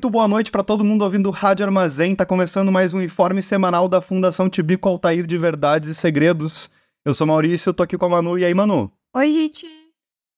[0.00, 2.16] Muito boa noite para todo mundo ouvindo Rádio Armazém.
[2.16, 6.70] Tá começando mais um informe semanal da Fundação Tibico Altair de Verdades e Segredos.
[7.04, 8.38] Eu sou Maurício, tô aqui com a Manu.
[8.38, 8.90] E aí, Manu?
[9.14, 9.66] Oi, gente.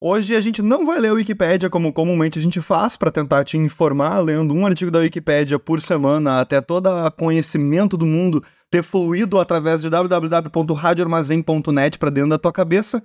[0.00, 3.44] Hoje a gente não vai ler a Wikipédia como comumente a gente faz para tentar
[3.44, 8.42] te informar, lendo um artigo da Wikipédia por semana até todo o conhecimento do mundo
[8.68, 13.00] ter fluído através de www.radioarmazém.net para dentro da tua cabeça.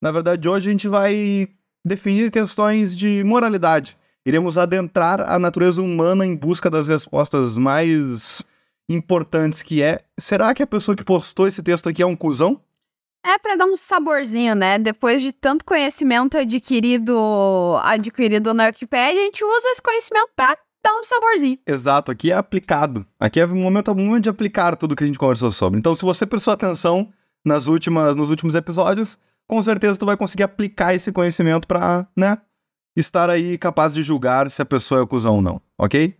[0.00, 1.48] Na verdade, hoje a gente vai
[1.84, 3.97] definir questões de moralidade.
[4.28, 8.44] Iremos adentrar a natureza humana em busca das respostas mais
[8.86, 12.60] importantes que é, será que a pessoa que postou esse texto aqui é um cuzão?
[13.24, 14.78] É para dar um saborzinho, né?
[14.78, 17.18] Depois de tanto conhecimento adquirido,
[17.82, 21.58] adquirido na Wikipedia, a gente usa esse conhecimento para dar um saborzinho.
[21.66, 23.06] Exato, aqui é aplicado.
[23.18, 25.78] Aqui é o momento, o momento de aplicar tudo que a gente conversou sobre.
[25.78, 27.10] Então, se você prestou atenção
[27.42, 29.16] nas últimas, nos últimos episódios,
[29.46, 32.36] com certeza tu vai conseguir aplicar esse conhecimento para, né,
[33.00, 36.14] estar aí capaz de julgar se a pessoa é cuzão ou não, ok?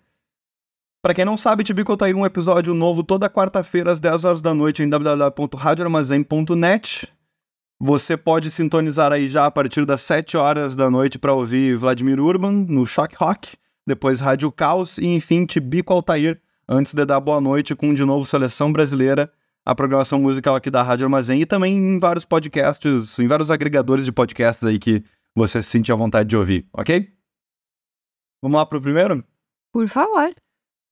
[1.00, 4.40] Para quem não sabe, Tibico tá aí um episódio novo toda quarta-feira às 10 horas
[4.40, 7.06] da noite em www.radioarmazém.net.
[7.80, 12.18] Você pode sintonizar aí já a partir das 7 horas da noite para ouvir Vladimir
[12.18, 13.56] Urban no Shock Rock,
[13.86, 18.26] depois Rádio Caos e enfim Tibico Altair, antes de dar boa noite com de novo
[18.26, 19.30] Seleção Brasileira,
[19.64, 24.04] a programação musical aqui da Rádio Armazém e também em vários podcasts, em vários agregadores
[24.04, 25.04] de podcasts aí que
[25.38, 27.10] você se sentir à vontade de ouvir, ok?
[28.42, 29.24] Vamos lá pro primeiro?
[29.72, 30.34] Por favor.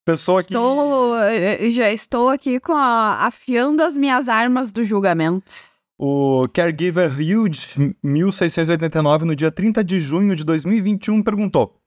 [0.05, 0.53] Pessoa que.
[0.53, 5.53] Estou, eh, já estou aqui com a, afiando as minhas armas do julgamento.
[5.98, 11.81] O Caregiver Huge, 1689, no dia 30 de junho de 2021, perguntou: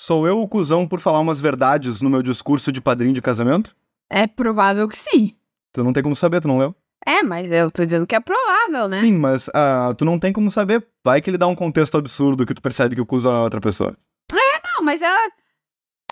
[0.00, 3.76] Sou eu o cuzão por falar umas verdades no meu discurso de padrinho de casamento?
[4.10, 5.34] É provável que sim.
[5.72, 6.74] Tu não tem como saber, tu não leu?
[7.04, 9.00] É, mas eu tô dizendo que é provável, né?
[9.00, 10.86] Sim, mas ah, tu não tem como saber.
[11.06, 13.60] Vai que ele dá um contexto absurdo que tu percebe que o cuzão é outra
[13.60, 13.96] pessoa.
[14.32, 15.08] Não, mas eu,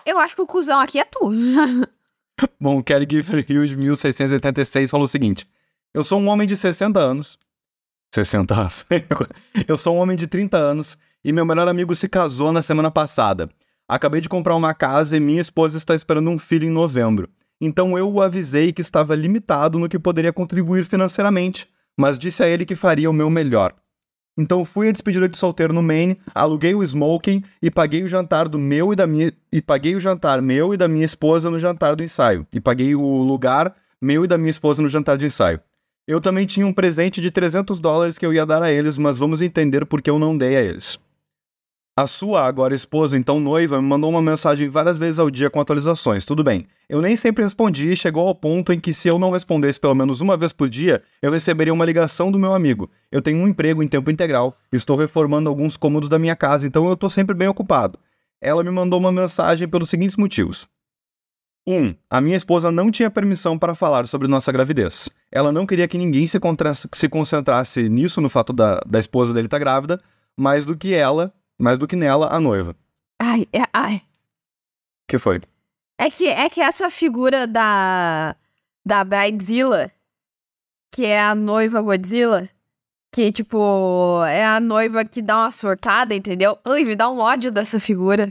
[0.06, 1.32] eu acho que o cuzão aqui é tu.
[2.60, 5.49] Bom, o Caregiver Huge, 1686, falou o seguinte:
[5.93, 7.37] Eu sou um homem de 60 anos.
[8.15, 8.87] 60 anos.
[9.66, 12.88] eu sou um homem de 30 anos e meu melhor amigo se casou na semana
[12.88, 13.50] passada.
[13.88, 17.28] Acabei de comprar uma casa e minha esposa está esperando um filho em novembro.
[17.60, 22.49] Então eu o avisei que estava limitado no que poderia contribuir financeiramente, mas disse a
[22.49, 23.75] ele que faria o meu melhor.
[24.37, 28.49] Então fui à despedida de solteiro no Maine, aluguei o smoking e paguei o jantar
[28.49, 31.59] do meu e da minha e paguei o jantar meu e da minha esposa no
[31.59, 35.27] jantar do ensaio e paguei o lugar meu e da minha esposa no jantar de
[35.27, 35.61] ensaio.
[36.06, 39.17] Eu também tinha um presente de 300 dólares que eu ia dar a eles, mas
[39.17, 40.99] vamos entender por que eu não dei a eles.
[41.97, 45.60] A sua, agora esposa, então noiva, me mandou uma mensagem várias vezes ao dia com
[45.60, 46.25] atualizações.
[46.25, 46.66] Tudo bem.
[46.88, 49.94] Eu nem sempre respondi e chegou ao ponto em que, se eu não respondesse pelo
[49.94, 52.91] menos uma vez por dia, eu receberia uma ligação do meu amigo.
[53.12, 56.84] Eu tenho um emprego em tempo integral, estou reformando alguns cômodos da minha casa, então
[56.87, 57.97] eu estou sempre bem ocupado.
[58.41, 60.66] Ela me mandou uma mensagem pelos seguintes motivos.
[61.65, 61.77] 1.
[61.77, 65.09] Um, a minha esposa não tinha permissão para falar sobre nossa gravidez.
[65.31, 66.41] Ela não queria que ninguém se,
[66.93, 70.00] se concentrasse nisso, no fato da, da esposa dele estar grávida,
[70.37, 72.76] mais do que ela mais do que nela, a noiva.
[73.19, 74.03] Ai, é, ai.
[75.09, 75.41] que foi?
[75.98, 78.37] É que, é que essa figura da.
[78.87, 79.91] Da Bridezilla,
[80.92, 82.50] que é a noiva Godzilla,
[83.10, 86.59] que, tipo, é a noiva que dá uma sortada, entendeu?
[86.65, 88.31] Ai, me dá um ódio dessa figura.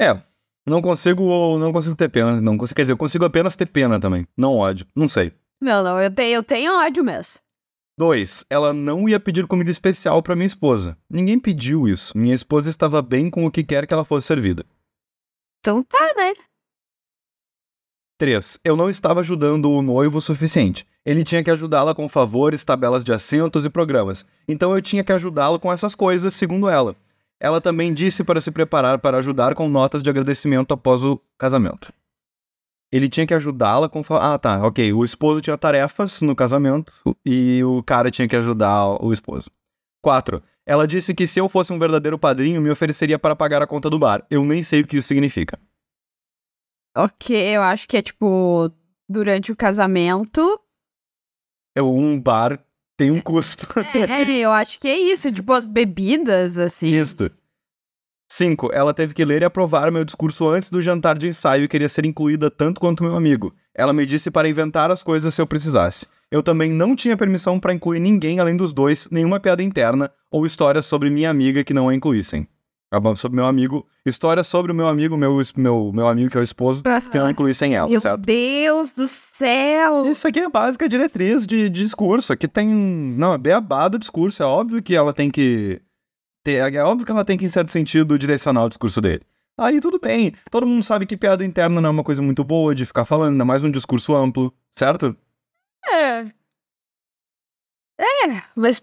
[0.00, 0.22] É,
[0.66, 3.98] não consigo, não consigo ter pena, não consigo, quer dizer, eu consigo apenas ter pena
[3.98, 5.32] também, não ódio, não sei.
[5.60, 7.40] Não, não, eu tenho, eu tenho ódio mesmo.
[7.98, 8.46] 2.
[8.48, 10.96] Ela não ia pedir comida especial para minha esposa.
[11.08, 12.16] Ninguém pediu isso.
[12.16, 14.64] Minha esposa estava bem com o que quer que ela fosse servida.
[15.60, 16.34] Então tá, né?
[18.18, 18.60] 3.
[18.64, 20.86] Eu não estava ajudando o noivo o suficiente.
[21.04, 24.24] Ele tinha que ajudá-la com favores, tabelas de assentos e programas.
[24.46, 26.94] Então eu tinha que ajudá-lo com essas coisas, segundo ela.
[27.40, 31.90] Ela também disse para se preparar para ajudar com notas de agradecimento após o casamento.
[32.92, 34.02] Ele tinha que ajudá-la com.
[34.10, 34.92] Ah, tá, ok.
[34.92, 36.92] O esposo tinha tarefas no casamento
[37.24, 39.50] e o cara tinha que ajudar o esposo.
[40.02, 40.42] 4.
[40.66, 43.88] Ela disse que se eu fosse um verdadeiro padrinho, me ofereceria para pagar a conta
[43.88, 44.26] do bar.
[44.30, 45.58] Eu nem sei o que isso significa.
[46.96, 48.70] Ok, eu acho que é tipo.
[49.08, 50.60] Durante o casamento.
[51.76, 52.64] É um bar
[53.00, 53.66] tem um custo.
[54.06, 56.88] é, eu acho que é isso, tipo as bebidas, assim.
[56.88, 57.30] Isso.
[58.32, 58.70] 5.
[58.72, 61.88] Ela teve que ler e aprovar meu discurso antes do jantar de ensaio e queria
[61.88, 63.52] ser incluída tanto quanto meu amigo.
[63.74, 66.06] Ela me disse para inventar as coisas se eu precisasse.
[66.30, 70.46] Eu também não tinha permissão para incluir ninguém além dos dois, nenhuma piada interna ou
[70.46, 72.46] história sobre minha amiga que não a incluíssem.
[72.92, 76.40] Ah, Sobre meu amigo, história sobre o meu amigo, meu, meu, meu amigo que é
[76.40, 78.20] o esposo, que não incluíssem ela, Meu certo?
[78.22, 80.02] Deus do céu!
[80.06, 82.32] Isso aqui é a básica diretriz de, de discurso.
[82.32, 82.68] Aqui tem.
[82.68, 84.42] Não, é beabá do discurso.
[84.42, 85.80] É óbvio que ela tem que.
[86.42, 89.22] Ter, é óbvio que ela tem que, em certo sentido, direcionar o discurso dele.
[89.58, 90.32] Aí tudo bem.
[90.50, 93.32] Todo mundo sabe que piada interna não é uma coisa muito boa de ficar falando,
[93.32, 95.14] ainda mais num discurso amplo, certo?
[95.86, 96.20] É.
[98.00, 98.82] É, mas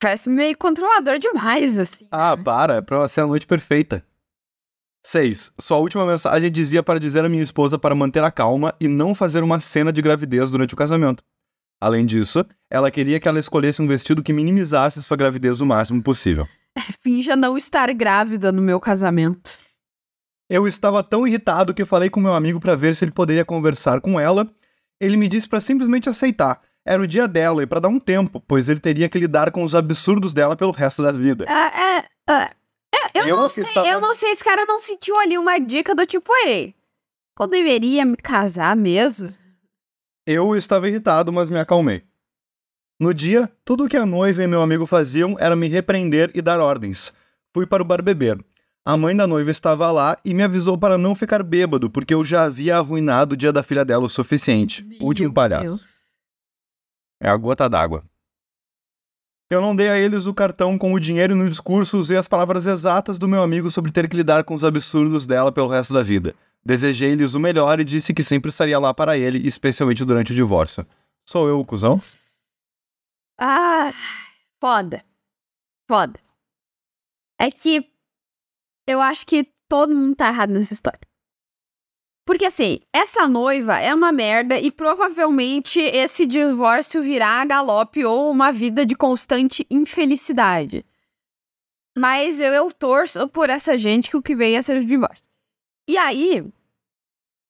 [0.00, 2.06] parece meio controlador demais, assim.
[2.12, 4.06] Ah, para, é pra ser a noite perfeita.
[5.04, 5.52] 6.
[5.58, 9.16] Sua última mensagem dizia para dizer à minha esposa para manter a calma e não
[9.16, 11.24] fazer uma cena de gravidez durante o casamento.
[11.82, 16.00] Além disso, ela queria que ela escolhesse um vestido que minimizasse sua gravidez o máximo
[16.00, 16.46] possível.
[17.02, 19.58] Finja não estar grávida no meu casamento.
[20.48, 24.00] Eu estava tão irritado que falei com meu amigo para ver se ele poderia conversar
[24.00, 24.48] com ela.
[25.00, 26.60] Ele me disse para simplesmente aceitar.
[26.86, 29.64] Era o dia dela e para dar um tempo, pois ele teria que lidar com
[29.64, 31.46] os absurdos dela pelo resto da vida.
[31.48, 32.50] Ah, é, ah,
[32.94, 35.58] é, eu, Eu não sei, estava- eu não sei, esse cara não sentiu ali uma
[35.58, 36.76] dica do tipo, ei,
[37.40, 39.34] eu deveria me casar mesmo?
[40.26, 42.04] Eu estava irritado, mas me acalmei.
[42.98, 46.40] No dia, tudo o que a noiva e meu amigo faziam era me repreender e
[46.40, 47.12] dar ordens.
[47.52, 48.38] Fui para o bar beber.
[48.84, 52.22] A mãe da noiva estava lá e me avisou para não ficar bêbado, porque eu
[52.22, 54.86] já havia arruinado o dia da filha dela o suficiente.
[55.00, 55.66] Último Meu palhaço.
[55.66, 56.02] Deus.
[57.20, 58.04] É a gota d'água.
[59.50, 62.26] Eu não dei a eles o cartão com o dinheiro e no discurso usei as
[62.26, 65.92] palavras exatas do meu amigo sobre ter que lidar com os absurdos dela pelo resto
[65.92, 66.34] da vida.
[66.64, 70.86] Desejei-lhes o melhor e disse que sempre estaria lá para ele, especialmente durante o divórcio.
[71.26, 72.00] Sou eu o cuzão?
[73.38, 73.92] Ah,
[74.60, 75.04] foda.
[75.88, 76.20] Foda.
[77.38, 77.90] É que
[78.86, 81.00] eu acho que todo mundo tá errado nessa história.
[82.24, 88.30] Porque assim, essa noiva é uma merda e provavelmente esse divórcio virá a galope ou
[88.30, 90.86] uma vida de constante infelicidade.
[91.98, 95.31] Mas eu, eu torço por essa gente que o que vem é ser o divórcio.
[95.88, 96.44] E aí,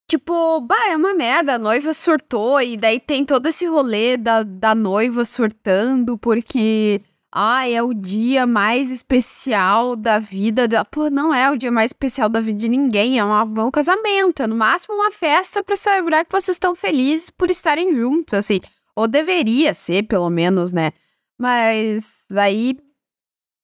[0.09, 4.43] tipo, bah, é uma merda, a noiva surtou, e daí tem todo esse rolê da,
[4.43, 10.85] da noiva surtando, porque, ai, é o dia mais especial da vida dela.
[10.85, 14.47] Pô, não é o dia mais especial da vida de ninguém, é um casamento, é
[14.47, 18.61] no máximo uma festa pra celebrar que vocês estão felizes por estarem juntos, assim.
[18.95, 20.93] Ou deveria ser, pelo menos, né?
[21.39, 22.79] Mas aí.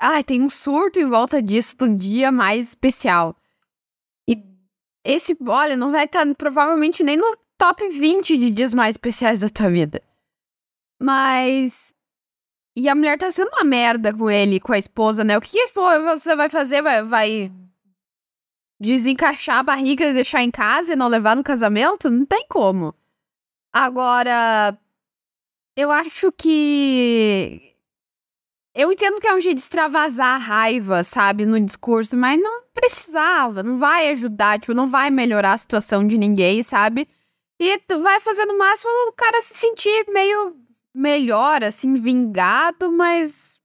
[0.00, 3.36] Ai, tem um surto em volta disso do dia mais especial.
[5.08, 9.48] Esse, olha, não vai estar provavelmente nem no top 20 de dias mais especiais da
[9.48, 10.02] tua vida.
[11.00, 11.94] Mas.
[12.76, 15.38] E a mulher tá sendo uma merda com ele, com a esposa, né?
[15.38, 16.82] O que, que a esposa você vai fazer?
[16.82, 17.52] Vai, vai
[18.78, 22.10] desencaixar a barriga e deixar em casa e não levar no casamento?
[22.10, 22.94] Não tem como.
[23.72, 24.78] Agora.
[25.74, 27.67] Eu acho que.
[28.74, 32.62] Eu entendo que é um jeito de extravasar a raiva, sabe, no discurso, mas não
[32.72, 37.08] precisava, não vai ajudar, tipo, não vai melhorar a situação de ninguém, sabe?
[37.60, 40.54] E vai fazer no máximo o cara se sentir meio
[40.94, 43.58] melhor, assim, vingado, mas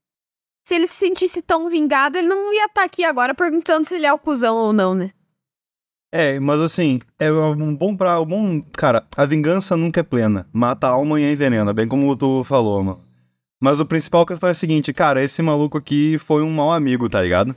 [0.66, 4.06] se ele se sentisse tão vingado, ele não ia estar aqui agora perguntando se ele
[4.06, 5.12] é o cuzão ou não, né?
[6.12, 8.22] É, mas assim, é um bom pra.
[8.22, 10.48] Um bom, cara, a vingança nunca é plena.
[10.54, 13.13] Mata a alma e envenena, bem como tu falou, mano.
[13.64, 17.08] Mas o principal questão é a seguinte, cara, esse maluco aqui foi um mau amigo,
[17.08, 17.56] tá ligado?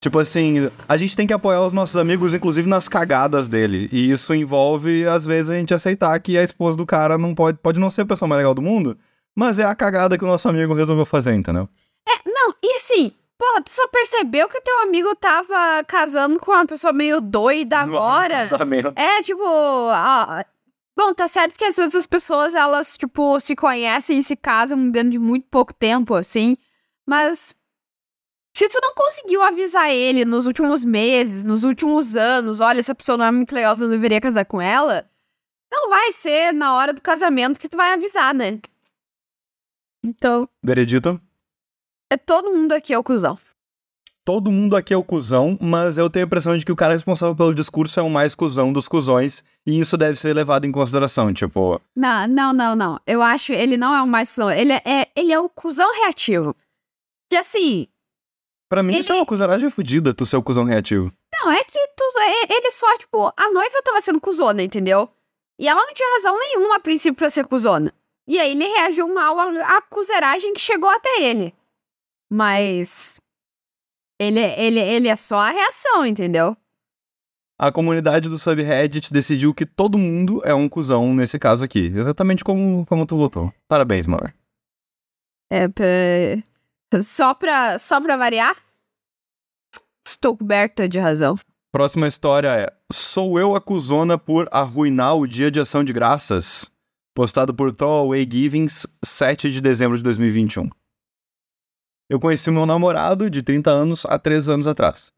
[0.00, 3.88] Tipo assim, a gente tem que apoiar os nossos amigos, inclusive nas cagadas dele.
[3.90, 7.58] E isso envolve, às vezes, a gente aceitar que a esposa do cara não pode,
[7.58, 8.96] pode não ser a pessoa mais legal do mundo,
[9.34, 11.68] mas é a cagada que o nosso amigo resolveu fazer, entendeu?
[12.24, 16.92] Não, e assim, porra, tu só percebeu que teu amigo tava casando com uma pessoa
[16.92, 18.46] meio doida agora?
[18.46, 18.92] Casamento.
[18.94, 20.44] É, tipo, ah,
[21.00, 24.90] bom, tá certo que às vezes as pessoas, elas, tipo, se conhecem e se casam
[24.90, 26.56] dentro de muito pouco tempo, assim,
[27.06, 27.58] mas
[28.54, 33.16] se tu não conseguiu avisar ele nos últimos meses, nos últimos anos, olha, essa pessoa
[33.16, 35.10] não é muito legal, tu não deveria casar com ela,
[35.72, 38.60] não vai ser na hora do casamento que tu vai avisar, né?
[40.04, 41.20] Então, Veredito?
[42.12, 43.38] é todo mundo aqui é o cuzão.
[44.30, 46.92] Todo mundo aqui é o cuzão, mas eu tenho a impressão de que o cara
[46.94, 50.70] responsável pelo discurso é o mais cuzão dos cuzões, e isso deve ser levado em
[50.70, 53.00] consideração, tipo, Não, não, não, não.
[53.04, 54.48] Eu acho ele não é o mais cuzão.
[54.48, 56.54] Ele é, ele é o cuzão reativo.
[57.28, 57.88] Que assim,
[58.68, 61.12] pra mim isso é Ele- uma cuzaragem fodida, tu ser o cuzão reativo.
[61.42, 65.08] não, é que tu, é- ele só, tipo, a noiva tava sendo cuzona, entendeu?
[65.58, 67.92] E ela não tinha razão nenhuma a princípio pra ser cuzona.
[68.28, 71.52] E aí ele reagiu mal à, à cuzeragem que chegou até ele.
[72.30, 73.18] Mas.
[74.20, 76.54] Ele, ele, ele é só a reação, entendeu?
[77.58, 81.86] A comunidade do subreddit decidiu que todo mundo é um cuzão nesse caso aqui.
[81.86, 83.50] Exatamente como, como tu votou.
[83.66, 84.30] Parabéns, mano.
[85.50, 85.68] É,
[87.02, 88.56] só pra, só pra variar?
[90.06, 91.38] Estou coberta de razão.
[91.72, 96.70] Próxima história é: Sou eu a cuzona por arruinar o dia de ação de graças?
[97.14, 100.68] Postado por Throwaway Givings, 7 de dezembro de 2021.
[102.10, 105.12] Eu conheci meu namorado de 30 anos há 3 anos atrás.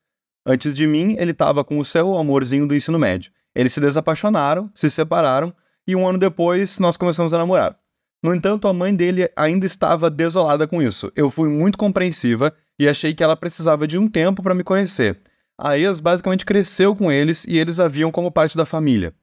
[0.45, 3.33] Antes de mim, ele estava com o seu amorzinho do ensino médio.
[3.55, 5.55] Eles se desapaixonaram, se separaram
[5.87, 7.79] e um ano depois nós começamos a namorar.
[8.23, 11.11] No entanto, a mãe dele ainda estava desolada com isso.
[11.17, 15.19] Eu fui muito compreensiva e achei que ela precisava de um tempo para me conhecer.
[15.59, 19.15] A ex basicamente cresceu com eles e eles a viam como parte da família.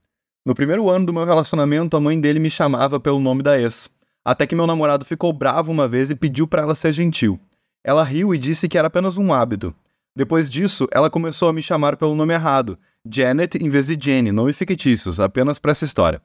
[0.43, 3.91] No primeiro ano do meu relacionamento, a mãe dele me chamava pelo nome da ex.
[4.25, 7.39] Até que meu namorado ficou bravo uma vez e pediu para ela ser gentil.
[7.83, 9.73] Ela riu e disse que era apenas um hábito.
[10.15, 12.77] Depois disso, ela começou a me chamar pelo nome errado,
[13.09, 16.21] Janet em vez de Jenny, nome fictícios, apenas para essa história.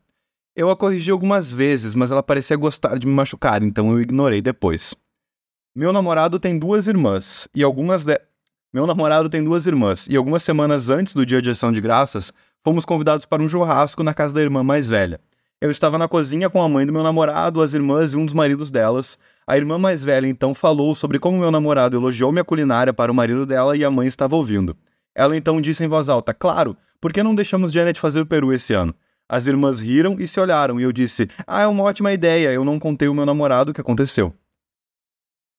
[0.57, 4.41] Eu a corrigi algumas vezes, mas ela parecia gostar de me machucar, então eu ignorei
[4.41, 4.95] depois.
[5.75, 8.21] Meu namorado tem duas irmãs, e algumas de...
[8.73, 12.33] Meu namorado tem duas irmãs, e algumas semanas antes do dia de ação de graças,
[12.65, 15.21] fomos convidados para um churrasco na casa da irmã mais velha.
[15.65, 18.35] Eu estava na cozinha com a mãe do meu namorado, as irmãs e um dos
[18.35, 19.19] maridos delas.
[19.47, 23.15] A irmã mais velha então falou sobre como meu namorado elogiou minha culinária para o
[23.15, 24.77] marido dela e a mãe estava ouvindo.
[25.15, 28.53] Ela então disse em voz alta: Claro, por que não deixamos Janet fazer o peru
[28.53, 28.95] esse ano?
[29.27, 32.63] As irmãs riram e se olharam, e eu disse: Ah, é uma ótima ideia, eu
[32.63, 34.35] não contei ao meu namorado o que aconteceu.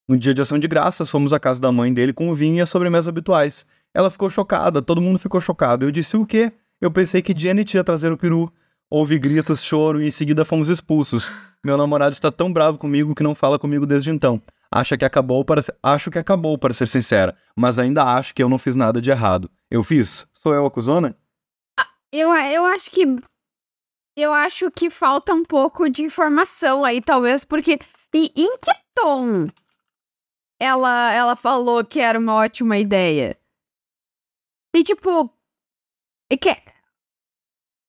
[0.07, 2.57] No dia de ação de graças, fomos à casa da mãe dele com o vinho
[2.57, 3.65] e as sobremesas habituais.
[3.91, 5.83] Ela ficou chocada, todo mundo ficou chocado.
[5.83, 6.53] Eu disse: O quê?
[6.79, 8.53] Eu pensei que Janet ia trazer o peru.
[8.97, 11.29] Houve gritos, choro e em seguida fomos expulsos.
[11.61, 14.41] Meu namorado está tão bravo comigo que não fala comigo desde então.
[14.71, 15.77] Acha que acabou para ser...
[15.83, 19.11] Acho que acabou, para ser sincera, mas ainda acho que eu não fiz nada de
[19.11, 19.51] errado.
[19.69, 20.25] Eu fiz?
[20.31, 21.13] Sou eu a cuzona?
[22.09, 23.03] Eu, eu acho que.
[24.15, 27.77] Eu acho que falta um pouco de informação aí, talvez, porque.
[28.13, 29.49] E em que tom
[30.57, 33.37] ela, ela falou que era uma ótima ideia?
[34.73, 35.29] E tipo.
[36.31, 36.74] É que.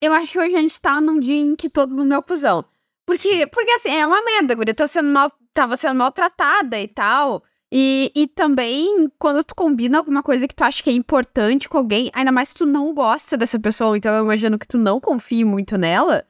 [0.00, 2.22] Eu acho que hoje a gente tá num dia em que todo mundo é o
[2.22, 2.64] cuzão.
[3.06, 7.42] Porque, porque assim, é uma merda, guria tá sendo mal, tava sendo maltratada e tal.
[7.72, 11.78] E, e também, quando tu combina alguma coisa que tu acha que é importante com
[11.78, 15.00] alguém, ainda mais se tu não gosta dessa pessoa, então eu imagino que tu não
[15.00, 16.26] confie muito nela,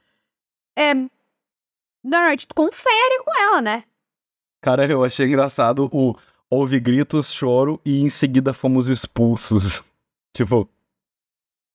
[0.77, 0.93] é.
[2.03, 3.83] Normalmente tu confere com ela, né?
[4.61, 6.15] Cara, eu achei engraçado o
[6.49, 9.83] houve gritos, choro e em seguida fomos expulsos.
[10.33, 10.69] tipo,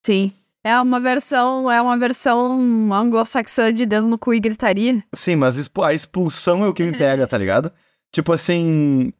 [0.05, 0.33] Sim.
[0.65, 5.03] É uma versão, é uma versão anglo-saxã de dedo no cu e gritaria.
[5.13, 7.73] sim, mas a expulsão é o que me pega, tá ligado?
[8.13, 9.13] Tipo assim,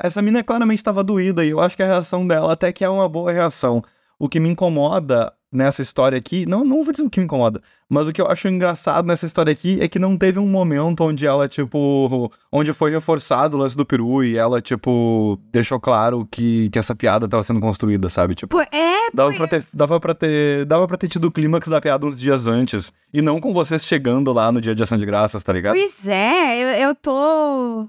[0.00, 2.88] essa mina claramente tava doída e eu acho que a reação dela até que é
[2.88, 3.82] uma boa reação.
[4.18, 7.60] O que me incomoda nessa história aqui, não, não vou dizer o que me incomoda,
[7.88, 11.04] mas o que eu acho engraçado nessa história aqui é que não teve um momento
[11.04, 16.26] onde ela, tipo, onde foi reforçado o lance do peru e ela, tipo, deixou claro
[16.30, 18.34] que, que essa piada tava sendo construída, sabe?
[18.34, 21.66] Tipo, Pô, é, dava pra ter, dava pra ter, dava pra ter tido o clímax
[21.68, 24.96] da piada uns dias antes e não com vocês chegando lá no dia de ação
[24.96, 25.74] de graças, tá ligado?
[25.74, 27.88] Pois é, eu, eu tô.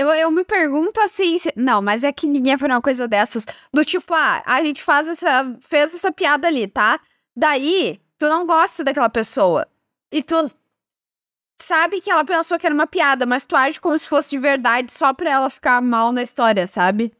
[0.00, 1.36] Eu, eu me pergunto assim.
[1.36, 3.44] se- Não, mas é que ninguém faria uma coisa dessas.
[3.72, 6.98] Do tipo, ah, a gente faz essa, fez essa piada ali, tá?
[7.36, 9.66] Daí, tu não gosta daquela pessoa.
[10.10, 10.50] E tu
[11.60, 14.38] sabe que ela pensou que era uma piada, mas tu age como se fosse de
[14.38, 17.12] verdade só pra ela ficar mal na história, sabe?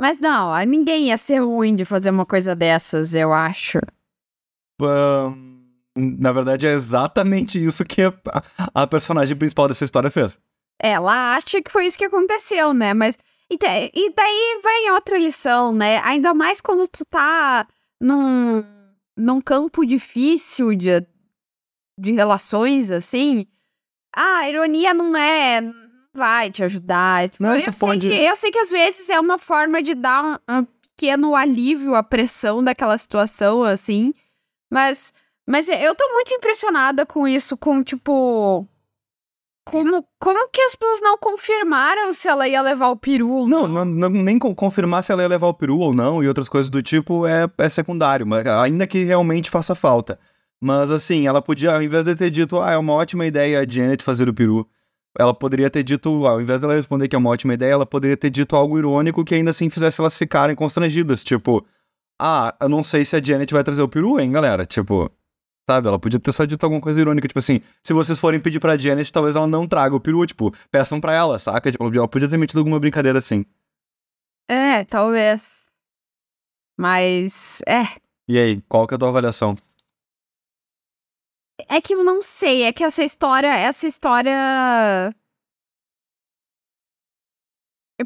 [0.00, 3.78] Mas não, ninguém ia ser ruim de fazer uma coisa dessas, eu acho.
[4.82, 5.62] Ahn,
[5.96, 8.12] na verdade, é exatamente isso que a,
[8.74, 10.40] a personagem principal dessa história fez.
[10.80, 12.94] Ela acha que foi isso que aconteceu, né?
[12.94, 13.18] Mas.
[13.50, 16.00] E, da- e daí vem outra lição, né?
[16.04, 17.66] Ainda mais quando tu tá
[18.00, 18.62] num,
[19.16, 21.06] num campo difícil de,
[21.98, 23.46] de relações, assim.
[24.14, 25.60] Ah, a ironia não é.
[25.60, 27.28] não Vai te ajudar.
[27.30, 30.24] Tipo, Não, eu, sei que, eu sei que às vezes é uma forma de dar
[30.48, 30.64] um, um
[30.96, 34.12] pequeno alívio à pressão daquela situação, assim.
[34.70, 35.12] Mas,
[35.46, 38.66] mas eu tô muito impressionada com isso, com tipo.
[39.70, 43.30] Como, como que as pessoas não confirmaram se ela ia levar o peru?
[43.30, 46.22] ou Não, não, não- nem co- confirmar se ela ia levar o peru ou não
[46.22, 50.18] e outras coisas do tipo é, é secundário, mas ainda que realmente faça falta.
[50.60, 53.66] Mas assim, ela podia, ao invés de ter dito, ah, é uma ótima ideia a
[53.68, 54.66] Janet fazer o peru,
[55.18, 58.16] ela poderia ter dito, ao invés dela responder que é uma ótima ideia, ela poderia
[58.16, 61.22] ter dito algo irônico que ainda assim fizesse elas ficarem constrangidas.
[61.22, 61.64] Tipo,
[62.20, 64.66] ah, eu não sei se a Janet vai trazer o peru, hein, galera?
[64.66, 65.10] Tipo,
[65.68, 65.86] sabe?
[65.86, 68.78] Ela podia ter só dito alguma coisa irônica, tipo assim, se vocês forem pedir pra
[68.78, 71.70] Janet, talvez ela não traga o peru, tipo, peçam pra ela, saca?
[71.70, 73.44] Tipo, ela podia ter metido alguma brincadeira assim.
[74.48, 75.66] É, talvez.
[76.74, 77.82] Mas, é.
[78.26, 79.58] E aí, qual que é a tua avaliação?
[81.68, 85.14] É que eu não sei, é que essa história, essa história.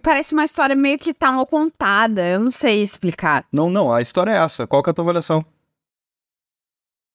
[0.03, 3.47] Parece uma história meio que tá mal contada, eu não sei explicar.
[3.53, 4.67] Não, não, a história é essa.
[4.67, 5.45] Qual que é a tua avaliação?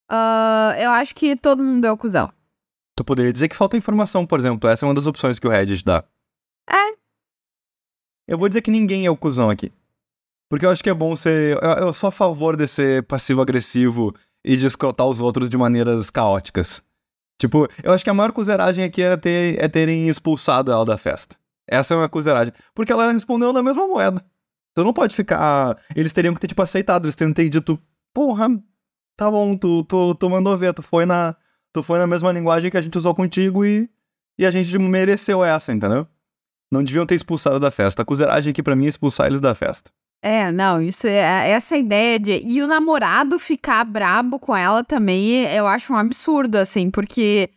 [0.08, 2.32] Ah, eu acho que todo mundo é o cuzão.
[2.96, 4.68] Tu poderia dizer que falta informação, por exemplo.
[4.68, 6.04] Essa é uma das opções que o Reddit dá.
[6.68, 6.96] É.
[8.26, 9.72] Eu vou dizer que ninguém é o cuzão aqui.
[10.50, 11.58] Porque eu acho que é bom ser.
[11.62, 16.10] Eu, eu sou a favor de ser passivo-agressivo e de escrotar os outros de maneiras
[16.10, 16.82] caóticas.
[17.38, 20.96] Tipo, eu acho que a maior cuzeragem aqui era ter, é terem expulsado ela da
[20.96, 21.36] festa.
[21.68, 22.52] Essa é uma cuzeragem.
[22.74, 24.24] Porque ela respondeu na mesma moeda.
[24.72, 25.78] Então não pode ficar.
[25.94, 27.78] Eles teriam que ter, tipo, aceitado, eles teriam que ter dito,
[28.12, 28.48] porra,
[29.18, 31.34] tá bom, tu, tu, tu mandou ver, tu foi na.
[31.72, 33.90] Tu foi na mesma linguagem que a gente usou contigo e.
[34.38, 36.06] E a gente mereceu essa, entendeu?
[36.70, 38.02] Não deviam ter expulsado da festa.
[38.02, 39.90] A cuzeragem aqui pra mim é expulsar eles da festa.
[40.22, 42.40] É, não, isso é essa ideia de.
[42.44, 47.50] E o namorado ficar brabo com ela também, eu acho um absurdo, assim, porque.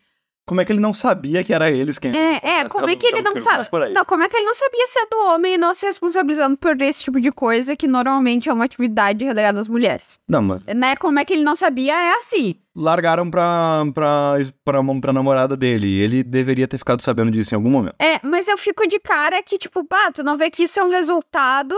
[0.51, 2.11] Como é que ele não sabia que era eles quem.
[2.11, 3.69] É, é, como é que ele não sabe.
[3.93, 6.81] Não, como é que ele não sabia ser do homem e não se responsabilizando por
[6.81, 10.19] esse tipo de coisa que normalmente é uma atividade relegada às mulheres?
[10.27, 10.97] Não, mas Né?
[10.97, 12.57] Como é que ele não sabia é assim.
[12.75, 14.33] largaram pra, pra,
[14.65, 15.87] pra, pra namorada dele.
[16.01, 17.95] Ele deveria ter ficado sabendo disso em algum momento.
[17.97, 20.83] É, mas eu fico de cara que, tipo, pá, tu não vê que isso é
[20.83, 21.73] um resultado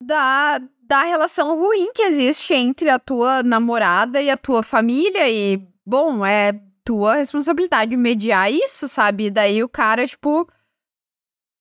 [0.00, 5.28] da, da relação ruim que existe entre a tua namorada e a tua família.
[5.28, 9.26] E, bom, é tua responsabilidade mediar isso, sabe?
[9.26, 10.48] E daí o cara, tipo,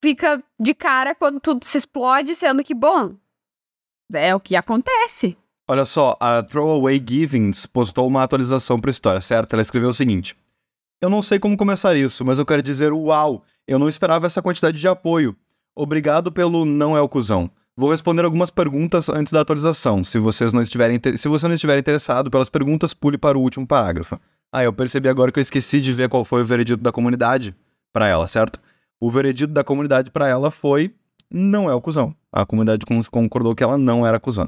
[0.03, 3.15] fica de cara quando tudo se explode, sendo que, bom,
[4.13, 5.37] é o que acontece.
[5.67, 9.53] Olha só, a Throwaway Givings postou uma atualização pra história, certo?
[9.53, 10.35] Ela escreveu o seguinte:
[11.01, 14.41] Eu não sei como começar isso, mas eu quero dizer uau, eu não esperava essa
[14.41, 15.35] quantidade de apoio.
[15.73, 17.49] Obrigado pelo não é o cuzão.
[17.75, 20.03] Vou responder algumas perguntas antes da atualização.
[20.03, 23.65] Se, vocês não estiverem, se você não estiver interessado pelas perguntas, pule para o último
[23.65, 24.19] parágrafo.
[24.55, 27.55] Ah, eu percebi agora que eu esqueci de ver qual foi o veredito da comunidade
[27.91, 28.59] pra ela, certo?
[29.01, 30.93] O veredito da comunidade pra ela foi
[31.31, 32.15] não é o cuzão.
[32.31, 34.47] A comunidade con- concordou que ela não era cuzão.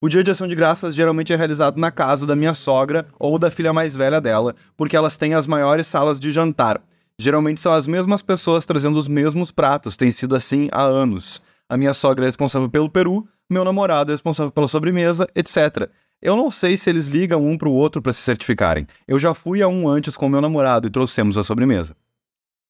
[0.00, 3.36] O dia de ação de graças geralmente é realizado na casa da minha sogra ou
[3.38, 6.80] da filha mais velha dela, porque elas têm as maiores salas de jantar.
[7.18, 11.42] Geralmente são as mesmas pessoas trazendo os mesmos pratos, tem sido assim há anos.
[11.68, 15.88] A minha sogra é responsável pelo peru, meu namorado é responsável pela sobremesa, etc.
[16.24, 18.86] Eu não sei se eles ligam um pro outro para se certificarem.
[19.06, 21.94] Eu já fui a um antes com meu namorado e trouxemos a sobremesa.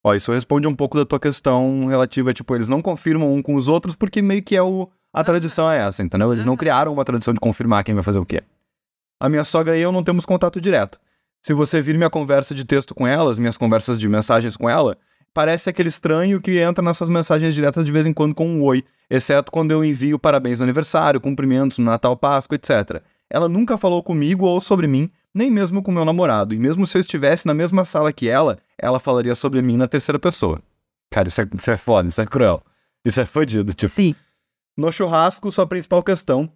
[0.03, 3.55] Ó, isso responde um pouco da tua questão relativa, tipo, eles não confirmam um com
[3.55, 4.91] os outros porque meio que é o.
[5.13, 6.33] A tradição é essa, entendeu?
[6.33, 8.43] Eles não criaram uma tradição de confirmar quem vai fazer o quê.
[9.21, 10.99] A minha sogra e eu não temos contato direto.
[11.41, 14.99] Se você vir minha conversa de texto com elas, minhas conversas de mensagens com ela,
[15.33, 18.65] parece aquele estranho que entra nas suas mensagens diretas de vez em quando com um
[18.65, 23.01] oi, exceto quando eu envio parabéns no aniversário, cumprimentos no Natal, Páscoa, etc.
[23.35, 26.97] Ela nunca falou comigo ou sobre mim, nem mesmo com meu namorado, e mesmo se
[26.97, 30.63] eu estivesse na mesma sala que ela, ela falaria sobre mim na terceira pessoa.
[31.11, 32.63] Cara, isso é, isso é foda, isso é cruel.
[33.05, 33.93] Isso é fodido, tipo.
[33.93, 34.15] Sim.
[34.77, 36.49] No churrasco, sua principal questão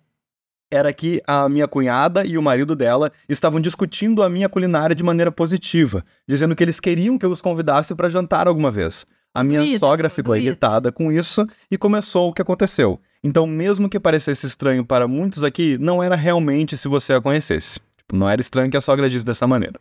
[0.70, 5.02] era que a minha cunhada e o marido dela estavam discutindo a minha culinária de
[5.02, 9.04] maneira positiva, dizendo que eles queriam que eu os convidasse para jantar alguma vez.
[9.38, 10.48] A minha Doído, sogra ficou doído.
[10.48, 13.00] irritada com isso e começou o que aconteceu.
[13.22, 17.78] Então, mesmo que parecesse estranho para muitos aqui, não era realmente se você a conhecesse.
[17.96, 19.78] Tipo, não era estranho que a sogra disse dessa maneira.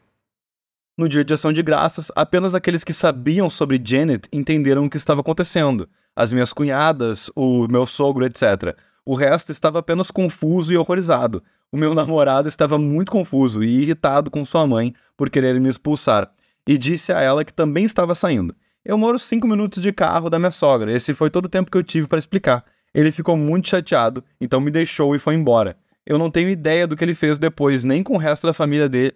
[0.96, 4.98] No dia de ação de graças, apenas aqueles que sabiam sobre Janet entenderam o que
[4.98, 5.90] estava acontecendo.
[6.16, 8.78] As minhas cunhadas, o meu sogro, etc.
[9.04, 11.42] O resto estava apenas confuso e horrorizado.
[11.72, 16.30] O meu namorado estava muito confuso e irritado com sua mãe por querer me expulsar,
[16.68, 18.56] e disse a ela que também estava saindo.
[18.88, 21.78] Eu moro cinco minutos de carro da minha sogra, esse foi todo o tempo que
[21.78, 22.64] eu tive para explicar.
[22.94, 25.76] Ele ficou muito chateado, então me deixou e foi embora.
[26.06, 28.88] Eu não tenho ideia do que ele fez depois, nem com o resto da família
[28.88, 29.14] dele,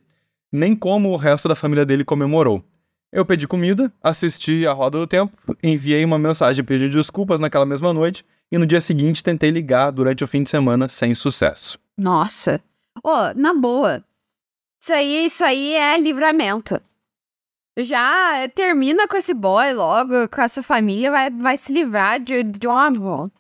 [0.52, 2.62] nem como o resto da família dele comemorou.
[3.14, 5.32] Eu pedi comida, assisti a roda do tempo,
[5.64, 10.22] enviei uma mensagem pedindo desculpas naquela mesma noite e no dia seguinte tentei ligar durante
[10.22, 11.80] o fim de semana sem sucesso.
[11.98, 12.60] Nossa.
[13.02, 14.04] Ô, na boa.
[14.84, 16.82] Isso aí, isso aí é livramento.
[17.78, 22.68] Já termina com esse boy logo, com essa família, vai, vai se livrar de, de
[22.68, 23.32] uma.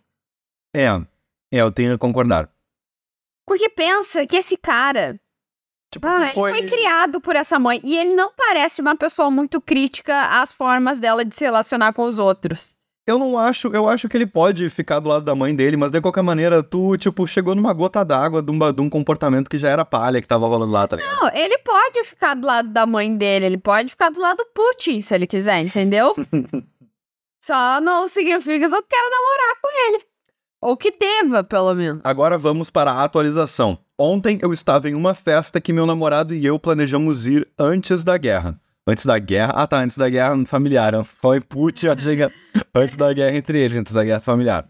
[0.76, 2.50] É, é, eu tenho que concordar.
[3.46, 5.20] Porque pensa que esse cara,
[5.92, 9.60] Tipo, ah, ele foi criado por essa mãe e ele não parece uma pessoa muito
[9.60, 12.78] crítica às formas dela de se relacionar com os outros.
[13.12, 15.92] Eu não acho, eu acho que ele pode ficar do lado da mãe dele, mas
[15.92, 19.58] de qualquer maneira, tu, tipo, chegou numa gota d'água de, um de um comportamento que
[19.58, 21.14] já era palha que tava rolando lá, tá ligado?
[21.14, 24.46] Não, ele pode ficar do lado da mãe dele, ele pode ficar do lado do
[24.54, 26.16] Putin, se ele quiser, entendeu?
[27.44, 30.04] Só não significa que eu quero namorar com ele.
[30.62, 32.00] Ou que deva, pelo menos.
[32.06, 33.78] Agora vamos para a atualização.
[34.00, 38.18] Ontem eu estava em uma festa que meu namorado e eu planejamos ir antes da
[38.18, 38.58] guerra.
[38.88, 39.54] Antes da guerra?
[39.56, 41.04] Ah, tá, antes da guerra familiar.
[41.04, 42.32] Foi put, chega
[42.74, 44.68] antes da guerra entre eles, antes da guerra familiar.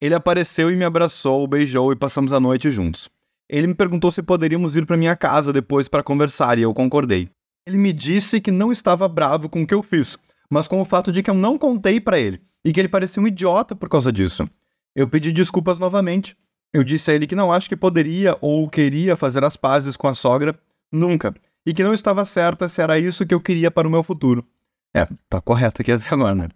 [0.00, 3.08] Ele apareceu e me abraçou, beijou e passamos a noite juntos.
[3.48, 7.30] Ele me perguntou se poderíamos ir para minha casa depois para conversar e eu concordei.
[7.66, 10.18] Ele me disse que não estava bravo com o que eu fiz,
[10.50, 13.22] mas com o fato de que eu não contei para ele e que ele parecia
[13.22, 14.46] um idiota por causa disso.
[14.94, 16.36] Eu pedi desculpas novamente.
[16.74, 20.08] Eu disse a ele que não acho que poderia ou queria fazer as pazes com
[20.08, 20.58] a sogra
[20.92, 21.34] nunca
[21.66, 24.46] e que não estava certa se era isso que eu queria para o meu futuro.
[24.94, 26.48] É, tá correto aqui até agora, né?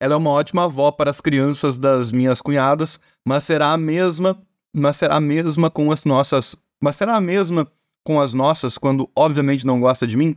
[0.00, 4.40] Ela é uma ótima avó para as crianças das minhas cunhadas, mas será a mesma,
[4.72, 7.70] mas será a mesma com as nossas, mas será a mesma
[8.04, 10.36] com as nossas quando obviamente não gosta de mim?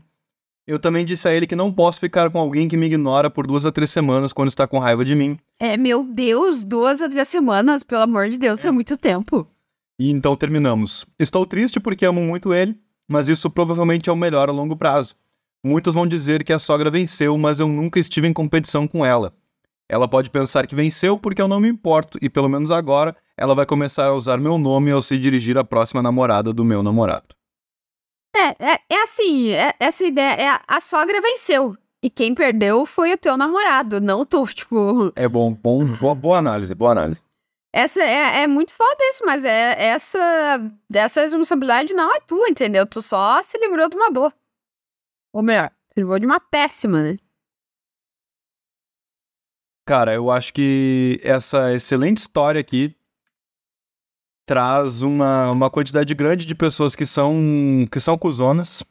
[0.68, 3.48] Eu também disse a ele que não posso ficar com alguém que me ignora por
[3.48, 5.40] duas a três semanas quando está com raiva de mim.
[5.60, 9.48] É, meu Deus, duas a três semanas, pelo amor de Deus, é, é muito tempo.
[10.00, 11.06] E então terminamos.
[11.18, 15.16] Estou triste porque amo muito ele, mas isso provavelmente é o melhor a longo prazo.
[15.64, 19.34] Muitos vão dizer que a sogra venceu, mas eu nunca estive em competição com ela.
[19.88, 23.54] Ela pode pensar que venceu porque eu não me importo, e pelo menos agora ela
[23.54, 27.36] vai começar a usar meu nome ao se dirigir à próxima namorada do meu namorado.
[28.34, 31.76] É, é, é assim, é, essa ideia é a, a sogra venceu.
[32.04, 35.12] E quem perdeu foi o teu namorado, não tu, tipo.
[35.16, 37.22] É bom, bom boa, boa análise, boa análise.
[37.74, 40.20] Essa é, é muito foda isso, mas é essa
[40.94, 42.86] essa responsabilidade não é tua, entendeu?
[42.86, 44.34] Tu só se livrou de uma boa.
[45.34, 47.18] Ou melhor, se livrou de uma péssima, né?
[49.88, 52.96] Cara, eu acho que essa excelente história aqui
[54.46, 58.84] traz uma, uma quantidade grande de pessoas que são que são cuzonas.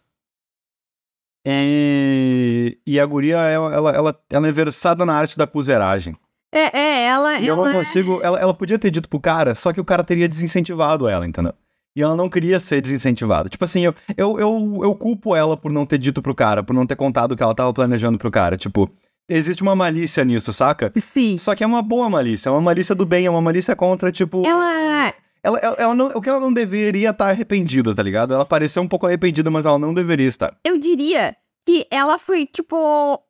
[1.46, 6.16] E, e a guria, ela, ela, ela, é versada na arte da cuzeragem.
[6.52, 7.38] É, é, ela.
[7.38, 8.20] E eu não é consigo.
[8.22, 11.54] Ela, ela podia ter dito pro cara, só que o cara teria desincentivado ela, entendeu?
[11.94, 13.48] E ela não queria ser desincentivada.
[13.48, 16.72] Tipo assim, eu, eu, eu, eu culpo ela por não ter dito pro cara, por
[16.72, 18.56] não ter contado o que ela tava planejando pro cara.
[18.56, 18.90] Tipo,
[19.28, 20.92] existe uma malícia nisso, saca?
[21.00, 21.36] Sim.
[21.38, 24.12] Só que é uma boa malícia, é uma malícia do bem, é uma malícia contra,
[24.12, 24.42] tipo.
[24.46, 25.14] Ela.
[25.42, 28.34] Ela, ela, ela não, o que ela não deveria estar tá arrependida, tá ligado?
[28.34, 30.54] Ela pareceu um pouco arrependida, mas ela não deveria estar.
[30.62, 31.34] Eu diria
[31.64, 32.76] que ela foi, tipo,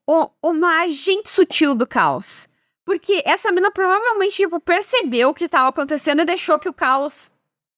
[0.06, 2.49] o, uma agente sutil do caos.
[2.90, 7.30] Porque essa mina provavelmente, tipo, percebeu o que estava acontecendo e deixou que o caos.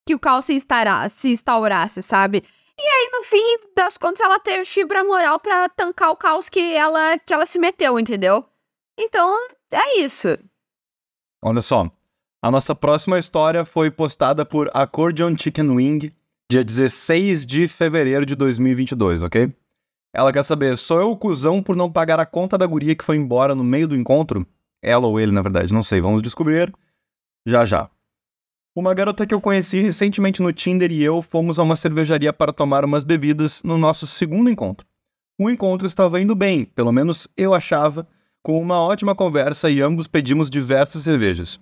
[0.08, 2.42] Que o caos se, instara, se instaurasse, sabe?
[2.78, 6.74] E aí, no fim das contas, ela teve fibra moral para tancar o caos que
[6.74, 8.42] ela, que ela se meteu, entendeu?
[8.98, 9.36] Então,
[9.70, 10.28] é isso.
[11.44, 11.90] Olha só.
[12.40, 16.10] A nossa próxima história foi postada por Accordion Chicken Wing,
[16.50, 19.54] dia 16 de fevereiro de 2022, ok?
[20.14, 23.04] Ela quer saber, sou eu o cuzão por não pagar a conta da guria que
[23.04, 24.46] foi embora no meio do encontro?
[24.82, 26.72] Ela ou ele, na verdade, não sei, vamos descobrir
[27.46, 27.90] já já.
[28.74, 32.52] Uma garota que eu conheci recentemente no Tinder e eu fomos a uma cervejaria para
[32.52, 34.86] tomar umas bebidas no nosso segundo encontro.
[35.38, 38.06] O encontro estava indo bem, pelo menos eu achava,
[38.42, 41.60] com uma ótima conversa e ambos pedimos diversas cervejas.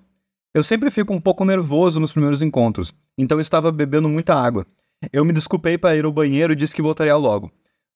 [0.55, 4.67] Eu sempre fico um pouco nervoso nos primeiros encontros, então estava bebendo muita água.
[5.13, 7.51] Eu me desculpei para ir ao banheiro e disse que voltaria logo.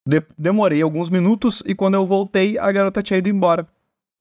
[0.06, 3.66] De demorei alguns minutos e quando eu voltei, a garota tinha ido embora.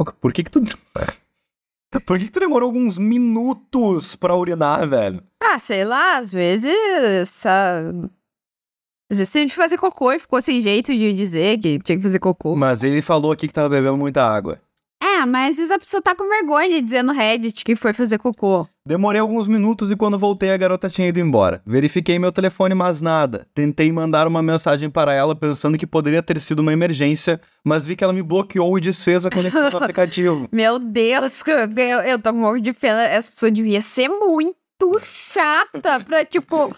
[0.06, 0.62] Por que que tu...
[2.06, 5.24] Por que, que tu demorou alguns minutos pra urinar, velho?
[5.40, 6.74] Ah, sei lá, às vezes...
[7.46, 8.10] Uh...
[9.12, 12.02] Às vezes teve que fazer cocô e ficou sem jeito de dizer que tinha que
[12.02, 12.56] fazer cocô.
[12.56, 14.60] Mas ele falou aqui que tava bebendo muita água.
[15.26, 18.18] Mas às vezes a pessoa tá com vergonha de dizer no Reddit que foi fazer
[18.18, 18.68] cocô.
[18.86, 21.62] Demorei alguns minutos e quando voltei a garota tinha ido embora.
[21.66, 23.48] Verifiquei meu telefone, mas nada.
[23.54, 27.96] Tentei mandar uma mensagem para ela pensando que poderia ter sido uma emergência, mas vi
[27.96, 30.50] que ela me bloqueou e desfez a conexão do aplicativo.
[30.52, 33.04] Meu Deus, eu, eu tô morrendo de pena.
[33.04, 36.76] Essa pessoa devia ser muito chata pra, tipo,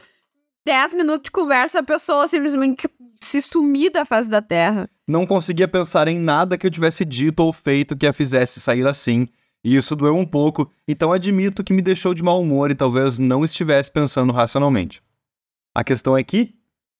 [0.65, 2.87] 10 minutos de conversa a pessoa simplesmente
[3.25, 4.89] se sumir da face da Terra.
[5.07, 8.85] Não conseguia pensar em nada que eu tivesse dito ou feito que a fizesse sair
[8.85, 9.27] assim,
[9.63, 13.17] e isso doeu um pouco, então admito que me deixou de mau humor e talvez
[13.17, 15.01] não estivesse pensando racionalmente.
[15.73, 16.53] A questão é que,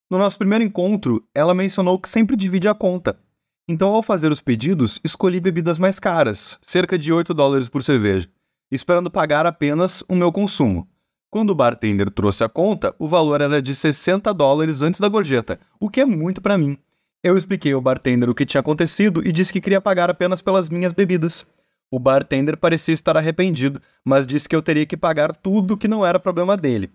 [0.09, 3.19] no nosso primeiro encontro, ela mencionou que sempre divide a conta.
[3.67, 8.27] Então, ao fazer os pedidos, escolhi bebidas mais caras, cerca de 8 dólares por cerveja,
[8.71, 10.87] esperando pagar apenas o meu consumo.
[11.35, 15.59] Quando o bartender trouxe a conta, o valor era de 60 dólares antes da gorjeta,
[15.77, 16.77] o que é muito para mim.
[17.21, 20.69] Eu expliquei ao bartender o que tinha acontecido e disse que queria pagar apenas pelas
[20.69, 21.45] minhas bebidas.
[21.91, 26.05] O bartender parecia estar arrependido, mas disse que eu teria que pagar tudo que não
[26.05, 26.89] era problema dele.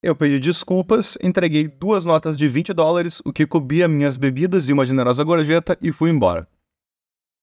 [0.00, 4.72] Eu pedi desculpas, entreguei duas notas de 20 dólares, o que cobria minhas bebidas e
[4.72, 6.46] uma generosa gorjeta, e fui embora.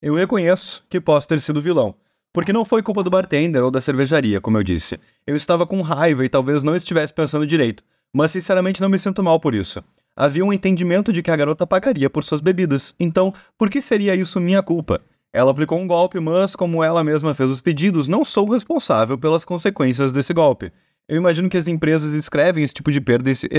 [0.01, 1.93] Eu reconheço que posso ter sido vilão,
[2.37, 4.99] Porque não foi culpa do bartender ou da cervejaria, como eu disse.
[5.25, 9.23] Eu estava com raiva e talvez não estivesse pensando direito, mas sinceramente não me sinto
[9.23, 9.83] mal por isso.
[10.15, 14.13] Havia um entendimento de que a garota pagaria por suas bebidas, então por que seria
[14.13, 15.01] isso minha culpa?
[15.33, 19.43] Ela aplicou um golpe, mas como ela mesma fez os pedidos, não sou responsável pelas
[19.43, 20.71] consequências desse golpe.
[21.09, 23.31] Eu imagino que as empresas escrevem esse tipo de perda.
[23.31, 23.49] Esse...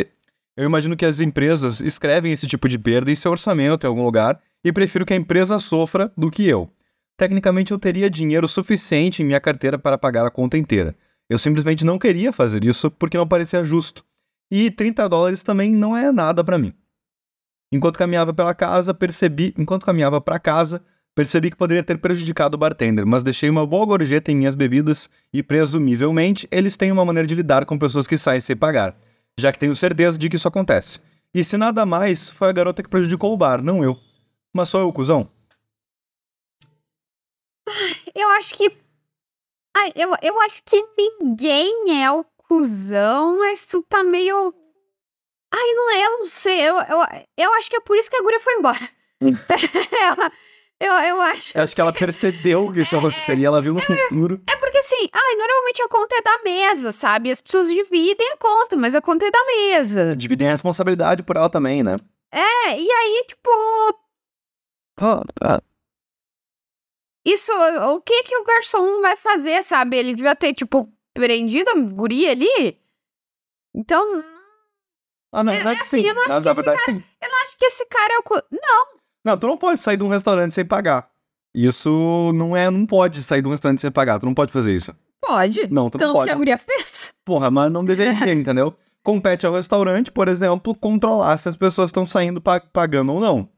[0.56, 4.04] Eu imagino que as empresas escrevem esse tipo de perda em seu orçamento em algum
[4.04, 6.70] lugar e prefiro que a empresa sofra do que eu.
[7.18, 10.94] Tecnicamente eu teria dinheiro suficiente em minha carteira para pagar a conta inteira.
[11.28, 14.04] Eu simplesmente não queria fazer isso porque não parecia justo.
[14.48, 16.72] E 30 dólares também não é nada para mim.
[17.72, 20.80] Enquanto caminhava pela casa, percebi, enquanto caminhava para casa,
[21.12, 25.10] percebi que poderia ter prejudicado o bartender, mas deixei uma boa gorjeta em minhas bebidas
[25.32, 28.96] e presumivelmente eles têm uma maneira de lidar com pessoas que saem sem pagar,
[29.38, 31.00] já que tenho certeza de que isso acontece.
[31.34, 33.98] E se nada mais, foi a garota que prejudicou o bar, não eu.
[34.54, 35.28] Mas sou eu, cuzão?
[38.14, 38.76] Eu acho que.
[39.94, 44.54] Eu, eu acho que ninguém é o cuzão, mas tu tá meio.
[45.52, 46.60] Ai, não é, eu não sei.
[46.60, 46.98] Eu, eu,
[47.36, 48.90] eu acho que é por isso que a Guria foi embora.
[50.80, 51.56] eu, eu acho.
[51.56, 54.40] Eu acho que ela percebeu que isso aconteceria, ela viu no futuro.
[54.48, 57.30] É porque assim, ai, normalmente a conta é da mesa, sabe?
[57.30, 60.16] As pessoas dividem a conta, mas a conta é da mesa.
[60.16, 61.96] Dividem a responsabilidade por ela também, né?
[62.32, 63.50] É, e aí, tipo.
[67.24, 69.96] Isso, o que que o garçom vai fazer, sabe?
[69.96, 72.78] Ele devia ter, tipo, prendido a guria ali?
[73.74, 74.24] Então.
[75.32, 76.08] Ah, na verdade, é assim, sim.
[76.08, 77.04] eu não acho Na, que na esse verdade, sim.
[77.22, 78.42] Eu não acho que esse cara é o.
[78.50, 78.86] Não,
[79.24, 81.10] Não, tu não pode sair de um restaurante sem pagar.
[81.54, 82.70] Isso não é.
[82.70, 84.18] Não pode sair de um restaurante sem pagar.
[84.18, 84.94] Tu não pode fazer isso.
[85.20, 85.70] pode.
[85.72, 86.24] Não, tu não Tanto pode.
[86.26, 87.12] que a guria fez.
[87.24, 88.74] Porra, mas não deveria, entendeu?
[89.02, 93.48] Compete ao restaurante, por exemplo, controlar se as pessoas estão saindo pa- pagando ou não.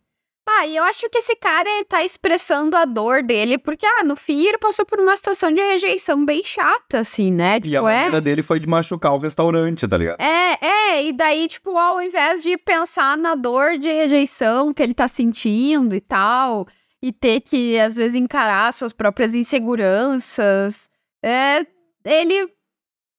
[0.52, 4.02] Ah, e eu acho que esse cara ele tá expressando a dor dele, porque, ah,
[4.02, 7.60] no fim ele passou por uma situação de rejeição bem chata, assim, né?
[7.64, 7.94] E a Tipo, é.
[8.02, 10.20] maneira dele foi de machucar o restaurante, tá ligado?
[10.20, 14.92] É, é, e daí, tipo, ao invés de pensar na dor de rejeição que ele
[14.92, 16.66] tá sentindo e tal,
[17.00, 20.90] e ter que, às vezes, encarar suas próprias inseguranças,
[21.22, 21.64] é,
[22.04, 22.48] ele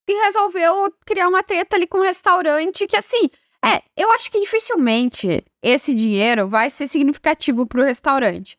[0.08, 3.30] resolveu criar uma treta ali com o restaurante que, assim,
[3.64, 8.58] é, eu acho que dificilmente esse dinheiro vai ser significativo pro restaurante.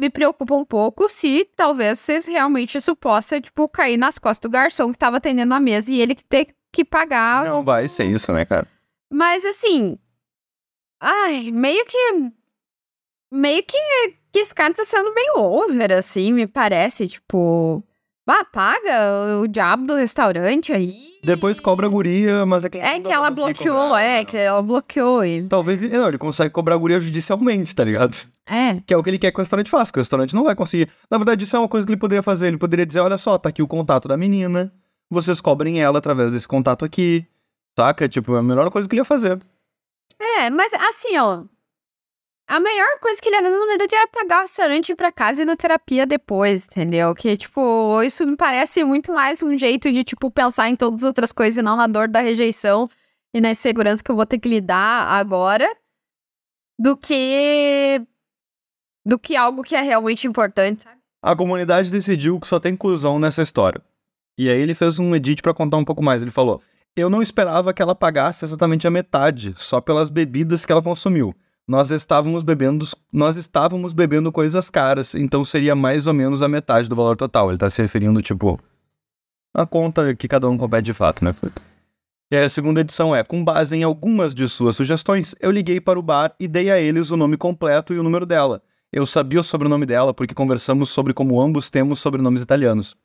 [0.00, 4.52] Me preocupa um pouco se talvez se realmente isso possa, tipo, cair nas costas do
[4.52, 8.32] garçom que tava atendendo a mesa e ele ter que pagar Não vai ser isso,
[8.32, 8.66] né, cara?
[9.12, 9.98] mas assim.
[11.00, 11.98] Ai, meio que.
[13.32, 13.76] Meio que,
[14.32, 17.08] que esse cara tá sendo meio over, assim, me parece.
[17.08, 17.82] Tipo.
[18.30, 20.92] Ah, paga o diabo do restaurante aí.
[21.24, 22.76] Depois cobra a guria, mas é que.
[22.76, 24.24] É que ela bloqueou, cobrar, é, não.
[24.26, 25.48] que ela bloqueou ele.
[25.48, 25.80] Talvez.
[25.90, 28.14] Não, ele consegue cobrar a guria judicialmente, tá ligado?
[28.46, 28.80] É.
[28.86, 30.54] Que é o que ele quer que o restaurante faça, que o restaurante não vai
[30.54, 30.90] conseguir.
[31.10, 32.48] Na verdade, isso é uma coisa que ele poderia fazer.
[32.48, 34.70] Ele poderia dizer: olha só, tá aqui o contato da menina.
[35.10, 37.26] Vocês cobrem ela através desse contato aqui.
[37.78, 38.06] Saca?
[38.08, 39.40] Tipo, é a melhor coisa que ele ia fazer.
[40.20, 41.44] É, mas assim, ó.
[42.48, 45.42] A melhor coisa que ele fazer, na verdade, era pagar o restaurante ir pra casa
[45.42, 47.14] e na terapia depois, entendeu?
[47.14, 51.08] Que, tipo, isso me parece muito mais um jeito de, tipo, pensar em todas as
[51.08, 52.88] outras coisas e não na dor da rejeição
[53.34, 55.68] e na insegurança que eu vou ter que lidar agora
[56.80, 58.00] do que.
[59.04, 60.96] do que algo que é realmente importante, sabe?
[61.22, 63.82] A comunidade decidiu que só tem cuzão nessa história.
[64.38, 66.22] E aí ele fez um edit pra contar um pouco mais.
[66.22, 66.62] Ele falou:
[66.96, 71.34] Eu não esperava que ela pagasse exatamente a metade, só pelas bebidas que ela consumiu.
[71.68, 76.88] Nós estávamos bebendo, nós estávamos bebendo coisas caras, então seria mais ou menos a metade
[76.88, 77.50] do valor total.
[77.50, 78.58] Ele tá se referindo, tipo,
[79.52, 81.36] a conta que cada um compete de fato, né?
[82.30, 85.98] E a segunda edição é: com base em algumas de suas sugestões, eu liguei para
[85.98, 88.62] o bar e dei a eles o nome completo e o número dela.
[88.90, 92.96] Eu sabia o sobrenome dela porque conversamos sobre como ambos temos sobrenomes italianos.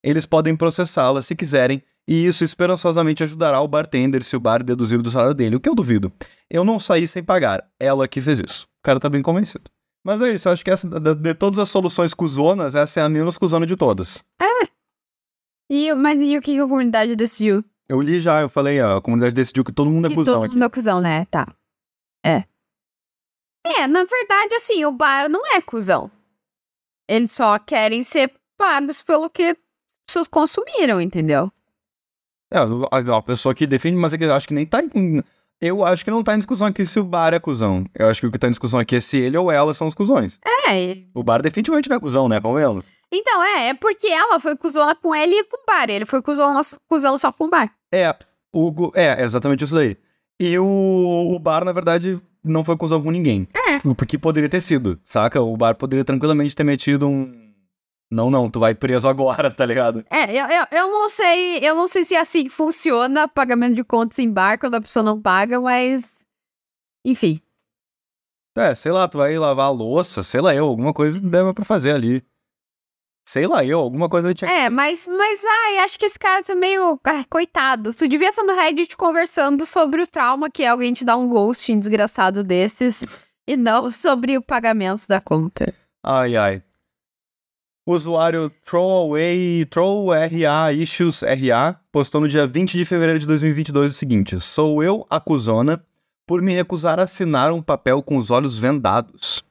[0.00, 5.00] Eles podem processá-la se quiserem, e isso esperançosamente ajudará o bartender se o bar deduzir
[5.00, 6.12] do salário dele, o que eu duvido.
[6.50, 8.64] Eu não saí sem pagar, ela que fez isso.
[8.64, 9.70] O cara tá bem convencido.
[10.04, 13.02] Mas é isso, eu acho que essa, de, de todas as soluções cuzonas, essa é
[13.04, 14.22] a menos cuzona de todas.
[15.70, 17.64] E, mas e o que a comunidade decidiu?
[17.88, 20.34] Eu li já, eu falei, ó, a comunidade decidiu que todo mundo é que cuzão
[20.34, 20.54] todo aqui.
[20.54, 21.24] mundo é cuzão, né?
[21.26, 21.46] Tá.
[22.22, 22.44] É.
[23.64, 26.10] É, na verdade, assim, o bar não é cuzão.
[27.08, 29.56] Eles só querem ser pagos pelo que as
[30.06, 31.50] pessoas consumiram, entendeu?
[32.52, 35.22] É, a, pessoa que defende, mas é que eu acho que nem tá em...
[35.60, 37.86] Eu acho que não tá em discussão aqui se o bar é cuzão.
[37.94, 39.86] Eu acho que o que tá em discussão aqui é se ele ou ela são
[39.86, 40.38] os cuzões.
[40.68, 42.40] É, O bar definitivamente não é cuzão, né?
[42.40, 42.84] Convenhamos.
[43.12, 45.88] então, é, é porque ela foi cuzona com ele e com o bar.
[45.88, 47.70] Ele foi cuzona, cuzão só com o bar.
[47.92, 48.12] É,
[48.52, 49.96] o, é, exatamente isso daí.
[50.40, 53.46] E o, o bar, na verdade, não foi cuzão com ninguém.
[53.54, 53.78] É.
[53.94, 55.40] Porque poderia ter sido, saca?
[55.40, 57.41] O bar poderia tranquilamente ter metido um,
[58.12, 60.04] Não, não, tu vai preso agora, tá ligado?
[60.10, 63.82] É, eu, eu, eu não sei, eu não sei se é assim funciona pagamento de
[63.82, 66.22] contas em bar quando a pessoa não paga, mas.
[67.02, 67.40] Enfim.
[68.54, 71.64] É, sei lá, tu vai lavar a louça, sei lá eu, alguma coisa deve pra
[71.64, 72.22] fazer ali.
[73.26, 76.54] Sei lá eu, alguma coisa tinha É, mas, mas, ai, acho que esse cara tá
[76.54, 77.00] meio.
[77.04, 77.94] ah, coitado.
[77.94, 81.28] Tu devia estar no Reddit conversando sobre o trauma que é alguém te dar um
[81.28, 83.06] ghosting desgraçado desses
[83.48, 85.72] e não sobre o pagamento da conta.
[86.04, 86.62] Ai, ai.
[87.84, 94.38] Usuário Throwaway, ThrowRA Issues RA postou no dia 20 de fevereiro de 2022 o seguinte:
[94.38, 95.84] Sou eu, acusona,
[96.24, 99.42] por me recusar a assinar um papel com os olhos vendados.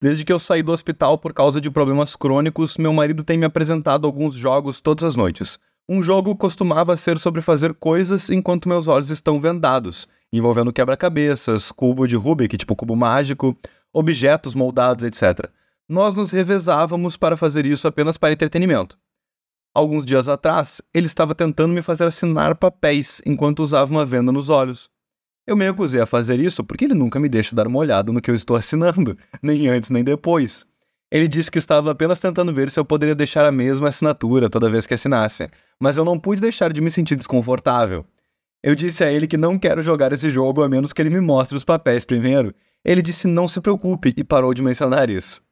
[0.00, 3.44] Desde que eu saí do hospital por causa de problemas crônicos, meu marido tem me
[3.44, 5.58] apresentado alguns jogos todas as noites.
[5.86, 12.08] Um jogo costumava ser sobre fazer coisas enquanto meus olhos estão vendados, envolvendo quebra-cabeças, cubo
[12.08, 13.54] de Rubik, tipo cubo mágico,
[13.92, 15.50] objetos moldados, etc.
[15.92, 18.96] Nós nos revezávamos para fazer isso apenas para entretenimento.
[19.74, 24.48] Alguns dias atrás, ele estava tentando me fazer assinar papéis enquanto usava uma venda nos
[24.48, 24.88] olhos.
[25.46, 28.22] Eu me recusei a fazer isso porque ele nunca me deixa dar uma olhada no
[28.22, 30.64] que eu estou assinando, nem antes nem depois.
[31.10, 34.70] Ele disse que estava apenas tentando ver se eu poderia deixar a mesma assinatura toda
[34.70, 38.02] vez que assinasse, mas eu não pude deixar de me sentir desconfortável.
[38.62, 41.20] Eu disse a ele que não quero jogar esse jogo a menos que ele me
[41.20, 42.54] mostre os papéis primeiro.
[42.82, 45.42] Ele disse não se preocupe e parou de mencionar isso.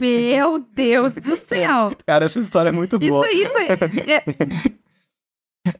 [0.00, 1.92] Meu Deus do céu!
[2.06, 3.26] Cara, essa história é muito boa.
[3.30, 3.58] Isso, isso.
[3.58, 4.78] é-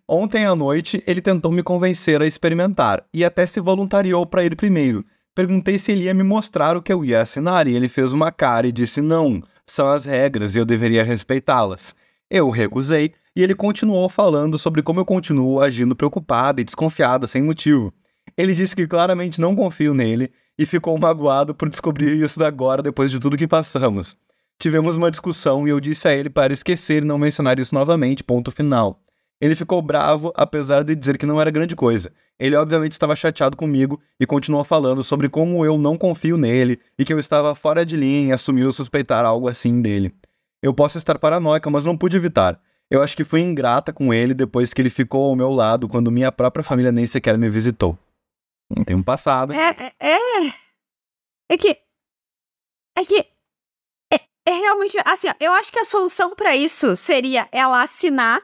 [0.07, 4.55] Ontem à noite, ele tentou me convencer a experimentar e até se voluntariou para ir
[4.57, 5.05] primeiro.
[5.35, 8.31] Perguntei se ele ia me mostrar o que eu ia assinar e ele fez uma
[8.33, 11.95] cara e disse não, são as regras e eu deveria respeitá-las.
[12.31, 17.41] Eu recusei e ele continuou falando sobre como eu continuo agindo preocupada e desconfiada sem
[17.43, 17.93] motivo.
[18.37, 23.11] Ele disse que claramente não confio nele e ficou magoado por descobrir isso agora depois
[23.11, 24.17] de tudo que passamos.
[24.59, 28.25] Tivemos uma discussão e eu disse a ele para esquecer e não mencionar isso novamente,
[28.25, 29.01] ponto final.
[29.41, 32.11] Ele ficou bravo, apesar de dizer que não era grande coisa.
[32.37, 37.05] Ele obviamente estava chateado comigo e continuou falando sobre como eu não confio nele e
[37.05, 40.13] que eu estava fora de linha e assumiu suspeitar algo assim dele.
[40.61, 42.61] Eu posso estar paranoica, mas não pude evitar.
[42.91, 46.11] Eu acho que fui ingrata com ele depois que ele ficou ao meu lado quando
[46.11, 47.97] minha própria família nem sequer me visitou.
[48.87, 49.53] Tem um passado.
[49.53, 50.53] É, é, é.
[51.51, 51.71] É que.
[52.97, 53.19] É que.
[54.13, 54.97] É, é realmente.
[55.05, 58.41] Assim, ó, eu acho que a solução pra isso seria ela assinar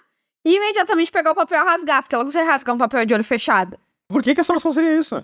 [0.46, 3.24] e imediatamente pegar o papel e rasgar, porque ela consegue rasgar um papel de olho
[3.24, 3.78] fechado.
[4.08, 5.16] Por que, que a solução seria isso?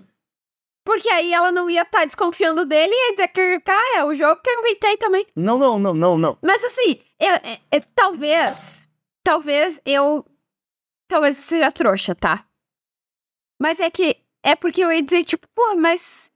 [0.84, 4.14] Porque aí ela não ia estar desconfiando dele e ia dizer que, cara, é o
[4.14, 5.26] jogo que eu inventei também.
[5.36, 6.38] Não, não, não, não, não.
[6.42, 8.80] Mas assim, eu, é- é- talvez.
[9.22, 10.24] Talvez eu.
[11.08, 12.46] Talvez eu seja trouxa, tá?
[13.60, 14.16] Mas é que.
[14.42, 16.31] É porque eu ia dizer, tipo, pô, mas.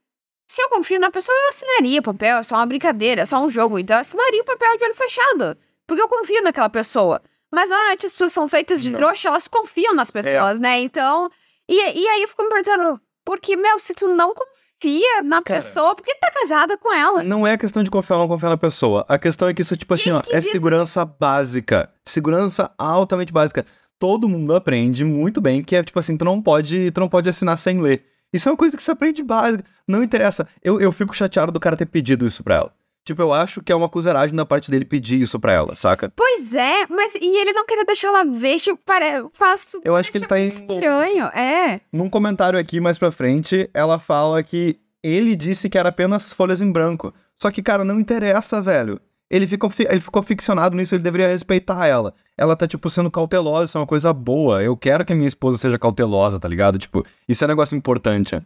[0.47, 2.37] Se eu confio na pessoa, eu assinaria o papel.
[2.37, 3.79] É só uma brincadeira, é só um jogo.
[3.79, 5.57] Então eu assinaria o papel de olho fechado.
[5.87, 7.21] Porque eu confio naquela pessoa.
[7.51, 8.97] Mas normalmente as pessoas são feitas de Não.
[8.97, 10.79] trouxa, elas confiam nas pessoas, né?
[10.79, 11.29] Então.
[11.67, 15.59] E, e aí eu fico me perguntando, porque, meu, se tu não confia na Cara.
[15.59, 17.23] pessoa, por que tu tá casada com ela?
[17.23, 19.03] Não é questão de confiar ou não confiar na pessoa.
[19.09, 21.91] A questão é que isso, tipo assim, ó, é segurança básica.
[22.05, 23.65] Segurança altamente básica.
[23.99, 27.29] Todo mundo aprende muito bem que é, tipo assim, tu não pode, tu não pode
[27.29, 28.03] assinar sem ler.
[28.33, 29.63] Isso é uma coisa que você aprende básica.
[29.87, 30.47] Não interessa.
[30.61, 32.73] Eu, eu fico chateado do cara ter pedido isso pra ela.
[33.05, 36.11] Tipo, eu acho que é uma acusaragem da parte dele pedir isso pra ela, saca?
[36.15, 39.23] Pois é, mas e ele não queria deixar ela ver, tipo, pare...
[39.33, 40.47] faz tudo Eu acho que ele tá em...
[40.47, 41.81] estranho, é.
[41.93, 46.61] Num comentário aqui mais pra frente, ela fala que ele disse que era apenas folhas
[46.61, 47.13] em branco.
[47.39, 48.99] Só que, cara, não interessa, velho.
[49.29, 52.13] Ele ficou, fi- ele ficou ficcionado nisso, ele deveria respeitar ela.
[52.37, 54.61] Ela tá, tipo, sendo cautelosa, isso é uma coisa boa.
[54.63, 56.77] Eu quero que a minha esposa seja cautelosa, tá ligado?
[56.77, 58.39] Tipo, isso é um negócio importante.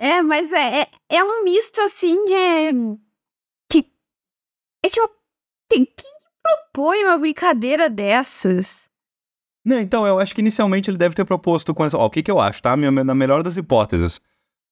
[0.00, 2.98] É, mas é, é, é um misto assim de.
[3.70, 3.86] Que.
[4.84, 5.08] É tipo.
[5.70, 6.02] Quem que
[6.42, 8.90] propõe uma brincadeira dessas?
[9.64, 11.96] Não, então, eu acho que inicialmente ele deve ter proposto com essa.
[11.96, 12.74] Ó, o que que eu acho, tá?
[12.76, 14.20] Na melhor das hipóteses.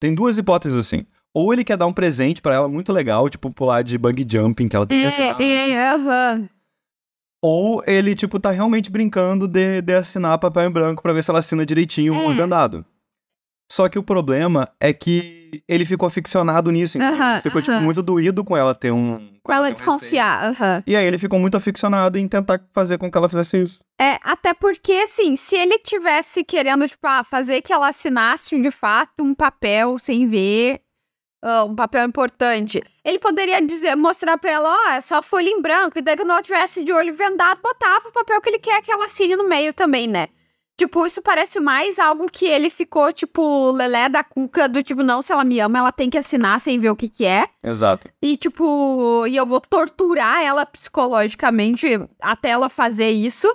[0.00, 1.06] Tem duas hipóteses assim.
[1.34, 4.68] Ou ele quer dar um presente pra ela muito legal, tipo, pular de bungee jumping,
[4.68, 6.48] que ela tem É, é, aham.
[7.42, 11.30] Ou ele, tipo, tá realmente brincando de, de assinar papel em branco pra ver se
[11.30, 12.34] ela assina direitinho o É.
[12.34, 12.84] vendado.
[13.70, 16.96] Só que o problema é que ele ficou aficionado nisso.
[16.98, 17.16] entendeu?
[17.22, 17.84] Aham, Ele ficou, tipo, aham.
[17.84, 19.38] muito doído com ela ter um.
[19.42, 20.82] Com ela um desconfiar, aham.
[20.86, 23.80] E aí ele ficou muito aficionado em tentar fazer com que ela fizesse isso.
[24.00, 28.70] É, até porque, assim, se ele tivesse querendo, tipo, ah, fazer que ela assinasse de
[28.70, 30.80] fato um papel sem ver,
[31.66, 35.98] um papel importante, ele poderia dizer, mostrar pra ela, ó, é só folha em branco,
[35.98, 38.90] e daí quando ela tivesse de olho vendado, botava o papel que ele quer que
[38.90, 40.28] ela assine no meio também, né?
[40.78, 45.20] Tipo, isso parece mais algo que ele ficou, tipo, lelé da cuca, do tipo, não,
[45.20, 47.48] se ela me ama, ela tem que assinar sem ver o que que é.
[47.64, 48.08] Exato.
[48.22, 51.84] E, tipo, e eu vou torturar ela psicologicamente
[52.22, 53.52] até ela fazer isso.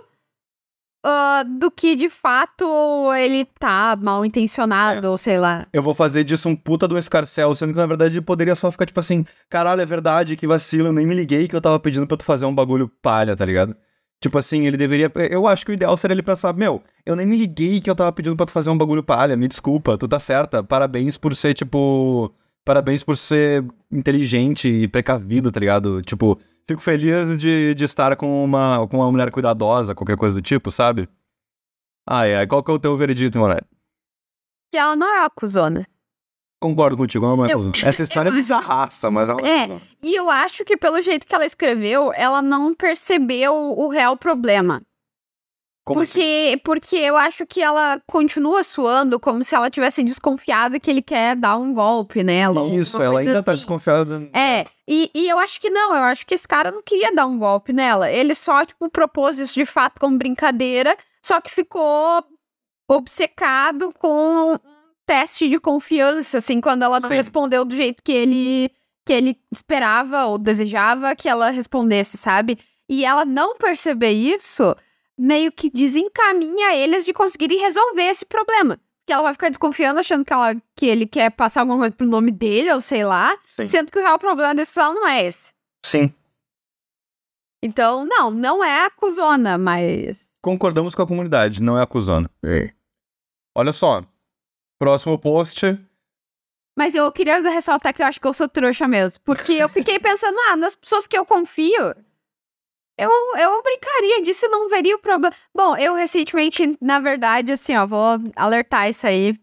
[1.04, 2.66] Ah, do que, de fato,
[3.14, 5.66] ele tá mal intencionado, ou sei lá.
[5.74, 8.72] Eu vou fazer disso um puta do escarcel, sendo que na verdade ele poderia só
[8.72, 11.80] ficar tipo assim, caralho, é verdade, que vacilo, eu nem me liguei que eu tava
[11.80, 13.76] pedindo pra tu fazer um bagulho palha, tá ligado?
[14.22, 15.12] Tipo assim, ele deveria.
[15.30, 17.96] Eu acho que o ideal seria ele pensar, meu, eu nem me liguei que eu
[17.96, 21.36] tava pedindo pra tu fazer um bagulho palha, me desculpa, tu tá certa, parabéns por
[21.36, 22.34] ser, tipo.
[22.66, 26.02] Parabéns por ser inteligente e precavido, tá ligado?
[26.02, 30.42] Tipo, fico feliz de, de estar com uma, com uma mulher cuidadosa, qualquer coisa do
[30.42, 31.08] tipo, sabe?
[32.08, 33.60] Ai, ai, qual que é o teu veredito, Moré?
[34.72, 35.88] Que ela não é uma cuzona.
[36.62, 37.74] Concordo contigo, ela não é Eu- cuzona.
[37.84, 39.62] Essa história é eu- bizarraça, mas ela É.
[39.68, 39.82] cuzona.
[40.02, 44.82] E eu acho que, pelo jeito que ela escreveu, ela não percebeu o real problema.
[45.86, 46.14] Como assim?
[46.14, 51.02] porque, porque eu acho que ela continua suando como se ela tivesse desconfiada que ele
[51.02, 52.66] quer dar um golpe nela.
[52.68, 53.60] Isso, ela ainda tá assim.
[53.60, 54.30] desconfiada.
[54.34, 57.26] É, e, e eu acho que não, eu acho que esse cara não queria dar
[57.26, 58.10] um golpe nela.
[58.10, 62.24] Ele só, tipo, propôs isso de fato como brincadeira, só que ficou
[62.90, 64.58] obcecado com um
[65.06, 67.16] teste de confiança, assim, quando ela não Sim.
[67.16, 68.72] respondeu do jeito que ele,
[69.06, 72.58] que ele esperava ou desejava que ela respondesse, sabe?
[72.88, 74.74] E ela não perceber isso
[75.18, 78.80] meio que desencaminha eles de conseguirem resolver esse problema.
[79.06, 82.08] Que ela vai ficar desconfiando, achando que, ela, que ele quer passar alguma coisa pro
[82.08, 83.38] nome dele, ou sei lá.
[83.46, 83.68] Sim.
[83.68, 85.52] Sendo que o real problema desse casal não é esse.
[85.86, 86.14] Sim.
[87.62, 90.34] Então, não, não é a cuzona, mas.
[90.42, 92.30] Concordamos com a comunidade, não é acusando.
[93.56, 94.04] Olha só.
[94.80, 95.66] Próximo post.
[96.78, 99.22] Mas eu queria ressaltar que eu acho que eu sou trouxa mesmo.
[99.24, 101.94] Porque eu fiquei pensando, ah, nas pessoas que eu confio,
[102.98, 105.34] eu, eu brincaria disso e não veria o problema.
[105.54, 109.38] Bom, eu recentemente, na verdade, assim, ó, vou alertar isso aí.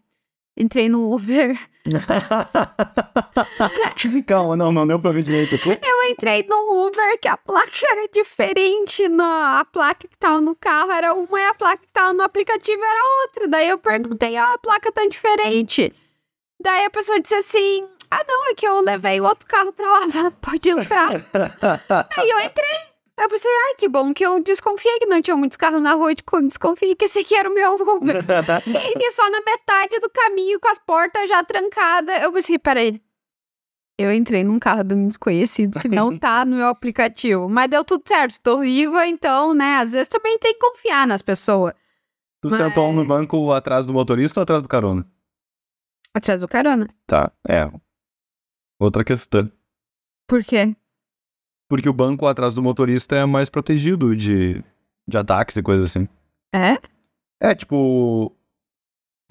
[0.57, 1.57] Entrei no Uber.
[4.27, 5.55] Calma, não, não deu pra ver direito.
[5.55, 9.09] Eu entrei no Uber que a placa era diferente.
[9.09, 12.21] Na, a placa que tava no carro era uma e a placa que tava no
[12.21, 13.47] aplicativo era outra.
[13.47, 15.91] Daí eu perguntei, ah, a placa tá diferente.
[16.61, 19.99] Daí a pessoa disse assim: Ah, não, é que eu levei o outro carro pra
[19.99, 21.11] lavar, pode entrar.
[22.17, 22.90] Aí eu entrei.
[23.21, 26.11] Eu pensei, ai, que bom que eu desconfiei que não tinha muitos carros na rua.
[26.11, 28.15] Eu desconfiei que esse aqui era o meu Uber.
[28.97, 32.99] e só na metade do caminho, com as portas já trancadas, eu pensei, peraí.
[33.95, 37.47] Eu entrei num carro de um desconhecido que não tá no meu aplicativo.
[37.47, 39.75] Mas deu tudo certo, tô viva, então, né?
[39.77, 41.75] Às vezes também tem que confiar nas pessoas.
[42.41, 45.07] Tu Mas- sentou no banco atrás do motorista ou atrás do carona?
[46.11, 46.89] Atrás do carona.
[47.05, 47.71] Tá, é.
[48.79, 49.51] Outra questão.
[50.27, 50.75] Por quê?
[51.71, 54.61] Porque o banco atrás do motorista é mais protegido de,
[55.07, 56.05] de ataques e coisas assim.
[56.53, 56.77] É?
[57.39, 58.35] É, tipo.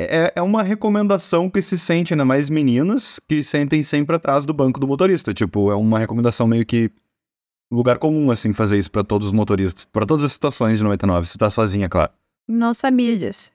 [0.00, 4.54] É, é uma recomendação que se sente, ainda mais meninas, que sentem sempre atrás do
[4.54, 5.34] banco do motorista.
[5.34, 6.90] Tipo, é uma recomendação meio que.
[7.70, 9.84] Lugar comum, assim, fazer isso pra todos os motoristas.
[9.84, 11.28] Pra todas as situações de 99.
[11.28, 12.10] Se tá sozinha, claro.
[12.48, 13.52] Não sabia disso.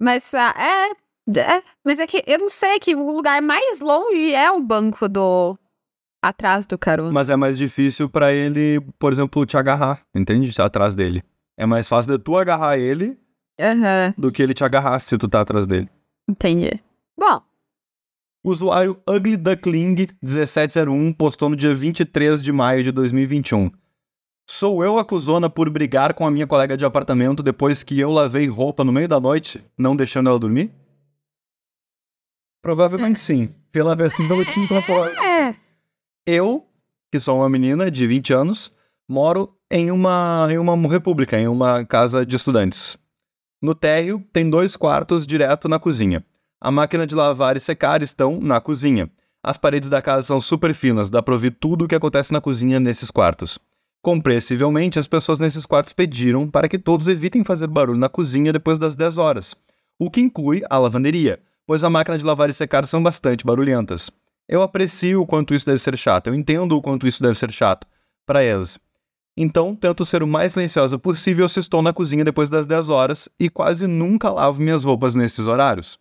[0.00, 1.62] Mas, ah, é, é.
[1.84, 5.58] Mas é que eu não sei que o lugar mais longe é o banco do.
[6.22, 7.10] Atrás do carona.
[7.12, 10.54] Mas é mais difícil pra ele, por exemplo, te agarrar, entende?
[10.60, 11.22] Atrás dele.
[11.56, 13.18] É mais fácil de tu agarrar ele
[13.60, 15.88] Aham, do que ele te agarrar se tu tá atrás dele.
[16.28, 16.80] entendi.
[17.18, 17.40] Bom,
[18.44, 23.70] usuário Ugly Duckling 1701 postou no dia 23 de maio de 2021.
[24.48, 28.10] Sou eu a cuzona por brigar com a minha colega de apartamento depois que eu
[28.10, 30.70] lavei roupa no meio da noite, não deixando ela dormir?
[32.62, 33.50] Provavelmente sim.
[33.70, 34.44] Pela versão pelo
[34.82, 35.06] falou.
[35.06, 35.31] é.
[36.26, 36.68] Eu,
[37.10, 38.72] que sou uma menina de 20 anos,
[39.08, 42.96] moro em uma, em uma república, em uma casa de estudantes.
[43.60, 46.24] No térreo tem dois quartos direto na cozinha.
[46.60, 49.10] A máquina de lavar e secar estão na cozinha.
[49.42, 52.40] As paredes da casa são super finas, dá pra ouvir tudo o que acontece na
[52.40, 53.58] cozinha nesses quartos.
[54.00, 58.78] Compreensivelmente, as pessoas nesses quartos pediram para que todos evitem fazer barulho na cozinha depois
[58.78, 59.56] das 10 horas,
[59.98, 64.08] o que inclui a lavanderia, pois a máquina de lavar e secar são bastante barulhentas.
[64.52, 67.50] Eu aprecio o quanto isso deve ser chato, eu entendo o quanto isso deve ser
[67.50, 67.86] chato
[68.26, 68.78] para elas.
[69.34, 73.30] Então, tento ser o mais silenciosa possível se estou na cozinha depois das 10 horas
[73.40, 75.98] e quase nunca lavo minhas roupas nesses horários.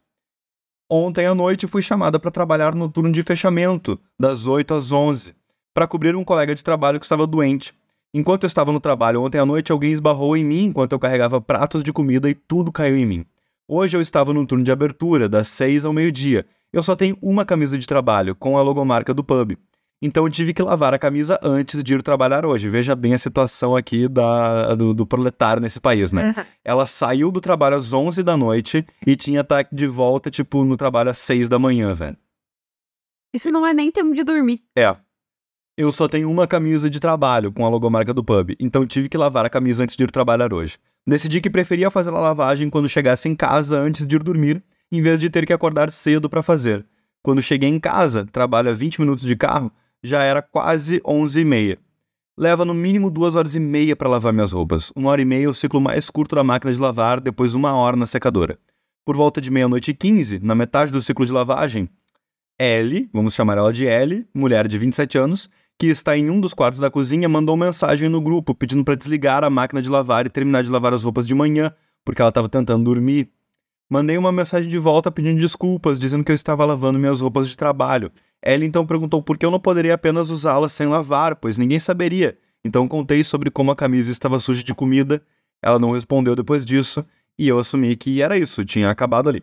[0.90, 5.34] Ontem à noite fui chamada para trabalhar no turno de fechamento, das 8 às 11,
[5.74, 7.74] para cobrir um colega de trabalho que estava doente.
[8.14, 11.40] Enquanto eu estava no trabalho ontem à noite, alguém esbarrou em mim enquanto eu carregava
[11.40, 13.26] pratos de comida e tudo caiu em mim.
[13.74, 16.46] Hoje eu estava no turno de abertura, das 6 ao meio-dia.
[16.74, 19.58] Eu só tenho uma camisa de trabalho, com a logomarca do pub.
[20.02, 22.68] Então eu tive que lavar a camisa antes de ir trabalhar hoje.
[22.68, 26.34] Veja bem a situação aqui da, do, do proletário nesse país, né?
[26.36, 26.44] Uhum.
[26.66, 30.76] Ela saiu do trabalho às 11 da noite e tinha estar de volta, tipo, no
[30.76, 32.18] trabalho às 6 da manhã, velho.
[33.34, 34.62] Isso não é nem tempo de dormir.
[34.78, 34.94] É.
[35.78, 39.18] Eu só tenho uma camisa de trabalho com a logomarca do pub, então tive que
[39.18, 40.78] lavar a camisa antes de ir trabalhar hoje.
[41.06, 45.02] Decidi que preferia fazer a lavagem quando chegasse em casa antes de ir dormir, em
[45.02, 46.86] vez de ter que acordar cedo para fazer.
[47.24, 49.72] Quando cheguei em casa, trabalho a 20 minutos de carro,
[50.04, 51.80] já era quase 11 e meia.
[52.38, 54.92] Leva no mínimo duas horas e meia para lavar minhas roupas.
[54.96, 57.74] Uma hora e meia é o ciclo mais curto da máquina de lavar, depois uma
[57.74, 58.58] hora na secadora.
[59.06, 61.90] Por volta de meia-noite e 15, na metade do ciclo de lavagem,
[62.60, 65.50] Ellie, vamos chamar ela de Ellie, mulher de 27 anos,
[65.82, 69.44] que está em um dos quartos da cozinha, mandou mensagem no grupo pedindo para desligar
[69.44, 71.74] a máquina de lavar e terminar de lavar as roupas de manhã,
[72.06, 73.32] porque ela estava tentando dormir.
[73.90, 77.58] Mandei uma mensagem de volta pedindo desculpas, dizendo que eu estava lavando minhas roupas de
[77.58, 78.12] trabalho.
[78.46, 82.38] Ellie então perguntou por que eu não poderia apenas usá-las sem lavar, pois ninguém saberia.
[82.64, 85.20] Então contei sobre como a camisa estava suja de comida.
[85.64, 87.04] Ela não respondeu depois disso,
[87.40, 89.42] e eu assumi que era isso, tinha acabado ali.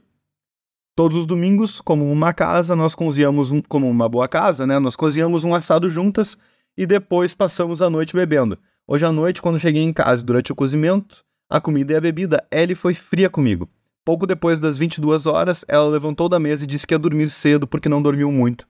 [0.98, 4.80] Todos os domingos, como uma casa, nós cozinhamos um, como uma boa casa, né?
[4.80, 6.36] Nós cozinhamos um assado juntas
[6.76, 8.58] e depois passamos a noite bebendo.
[8.84, 12.44] Hoje à noite, quando cheguei em casa durante o cozimento, a comida e a bebida,
[12.50, 13.70] Ellie foi fria comigo.
[14.04, 17.64] Pouco depois das 22 horas, ela levantou da mesa e disse que ia dormir cedo
[17.64, 18.66] porque não dormiu muito.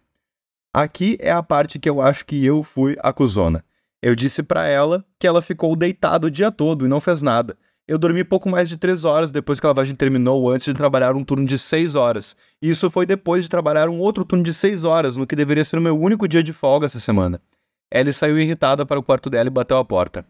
[0.70, 3.64] Aqui é a parte que eu acho que eu fui a cuzona.
[4.03, 7.57] Eu disse para ela que ela ficou deitada o dia todo e não fez nada.
[7.89, 11.16] Eu dormi pouco mais de três horas depois que a lavagem terminou, antes de trabalhar
[11.16, 12.36] um turno de seis horas.
[12.61, 15.64] E isso foi depois de trabalhar um outro turno de seis horas, no que deveria
[15.64, 17.41] ser o meu único dia de folga essa semana.
[17.91, 20.26] Ellie saiu irritada para o quarto dela e bateu a porta.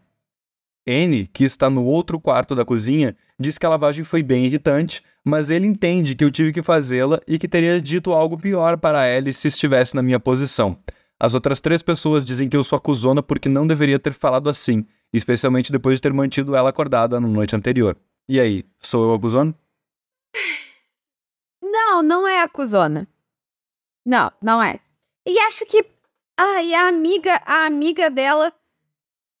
[0.87, 5.03] N, que está no outro quarto da cozinha, diz que a lavagem foi bem irritante,
[5.25, 9.05] mas ele entende que eu tive que fazê-la e que teria dito algo pior para
[9.05, 10.77] Ellie se estivesse na minha posição.
[11.19, 14.85] As outras três pessoas dizem que eu sou acusona porque não deveria ter falado assim,
[15.13, 17.97] especialmente depois de ter mantido ela acordada na noite anterior.
[18.27, 19.53] E aí, sou eu acusona?
[21.61, 23.07] Não, não é acusona.
[24.05, 24.79] Não, não é.
[25.25, 25.85] E acho que.
[26.37, 28.53] Ah, e a amiga, a amiga dela.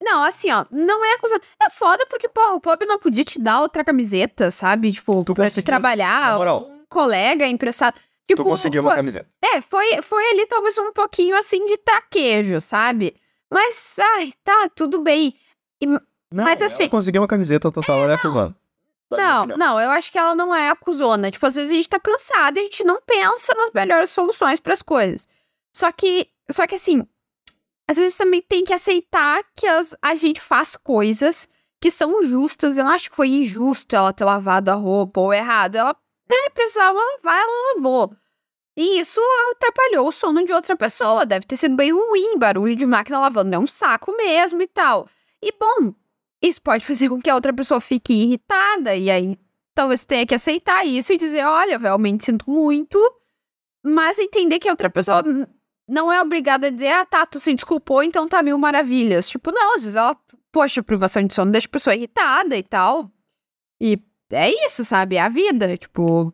[0.01, 1.41] Não, assim, ó, não é acusona.
[1.61, 4.91] É foda porque, pô, o Pop não podia te dar outra camiseta, sabe?
[4.93, 6.65] Tipo, Tu pra te trabalhar, moral.
[6.69, 7.99] um colega emprestado.
[8.27, 9.29] Tipo, tu conseguiu uma foi- camiseta.
[9.43, 13.15] É, foi, foi ali talvez um pouquinho assim de traquejo, sabe?
[13.51, 15.35] Mas, ai, tá, tudo bem.
[15.85, 15.99] Não,
[16.43, 18.55] Mas assim- Ela conseguiu uma camiseta total, ela é minha
[19.11, 19.57] Não, opinião.
[19.57, 21.31] não, eu acho que ela não é acusona.
[21.31, 24.59] Tipo, às vezes a gente tá cansado e a gente não pensa nas melhores soluções
[24.59, 25.27] pras coisas.
[25.75, 27.07] Só que, só que assim,
[27.87, 31.49] às vezes também tem que aceitar que as, a gente faz coisas
[31.81, 32.77] que são justas.
[32.77, 35.75] Eu não acho que foi injusto ela ter lavado a roupa ou errado.
[35.75, 35.95] Ela
[36.29, 38.13] né, precisava lavar, ela lavou.
[38.77, 39.19] E isso
[39.51, 41.25] atrapalhou o sono de outra pessoa.
[41.25, 42.37] Deve ter sido bem ruim.
[42.37, 45.07] Barulho de máquina lavando é um saco mesmo e tal.
[45.41, 45.93] E bom,
[46.41, 48.95] isso pode fazer com que a outra pessoa fique irritada.
[48.95, 49.37] E aí
[49.73, 52.97] talvez tenha que aceitar isso e dizer: olha, realmente sinto muito.
[53.83, 55.23] Mas entender que a outra pessoa
[55.87, 59.29] não é obrigada a dizer: ah, tá, tu se desculpou, então tá mil maravilhas.
[59.29, 60.15] Tipo, não, às vezes ela,
[60.51, 63.11] poxa, privação de sono deixa a pessoa irritada e tal.
[63.79, 63.97] E
[64.31, 65.15] é isso, sabe?
[65.15, 65.77] É a vida.
[65.77, 66.33] Tipo,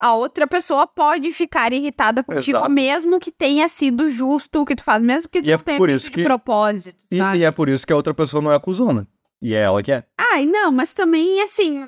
[0.00, 2.70] a outra pessoa pode ficar irritada contigo, Exato.
[2.70, 5.62] mesmo que tenha sido justo o que tu faz, mesmo que tu E é não
[5.64, 7.38] tenha por isso de que- propósito, E, sabe?
[7.38, 9.06] e é por isso que a outra pessoa não é acusona.
[9.40, 10.04] E é ela que é.
[10.18, 11.86] Ai, não, mas também, assim.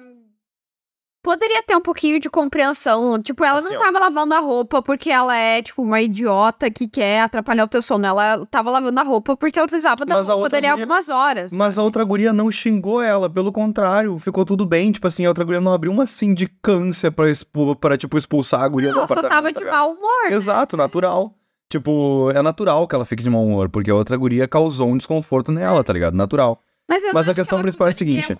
[1.22, 3.20] Poderia ter um pouquinho de compreensão.
[3.22, 3.84] Tipo, ela Assim, não ó.
[3.84, 7.82] tava lavando a roupa porque ela é, tipo, uma idiota que quer atrapalhar o teu
[7.82, 8.06] sono.
[8.06, 11.52] Ela tava lavando a roupa porque ela precisava da roupa dele guria- algumas horas.
[11.52, 14.90] Mas a outra guria não xingou ela, pelo contrário, ficou tudo bem.
[14.92, 18.68] Tipo assim, a outra guria não abriu uma sindicância pra, expu pra tipo, expulsar a
[18.68, 19.74] guria do Ela só tava de tá ligado?
[19.76, 20.32] mau humor.
[20.32, 21.34] Exato, natural.
[21.68, 24.96] Tipo, é natural que ela fique de mau humor, porque a outra guria causou um
[24.96, 26.14] desconforto nela, tá ligado?
[26.16, 26.60] Natural.
[26.90, 28.36] Mas, Mas a questão ela principal é a ninguém seguinte.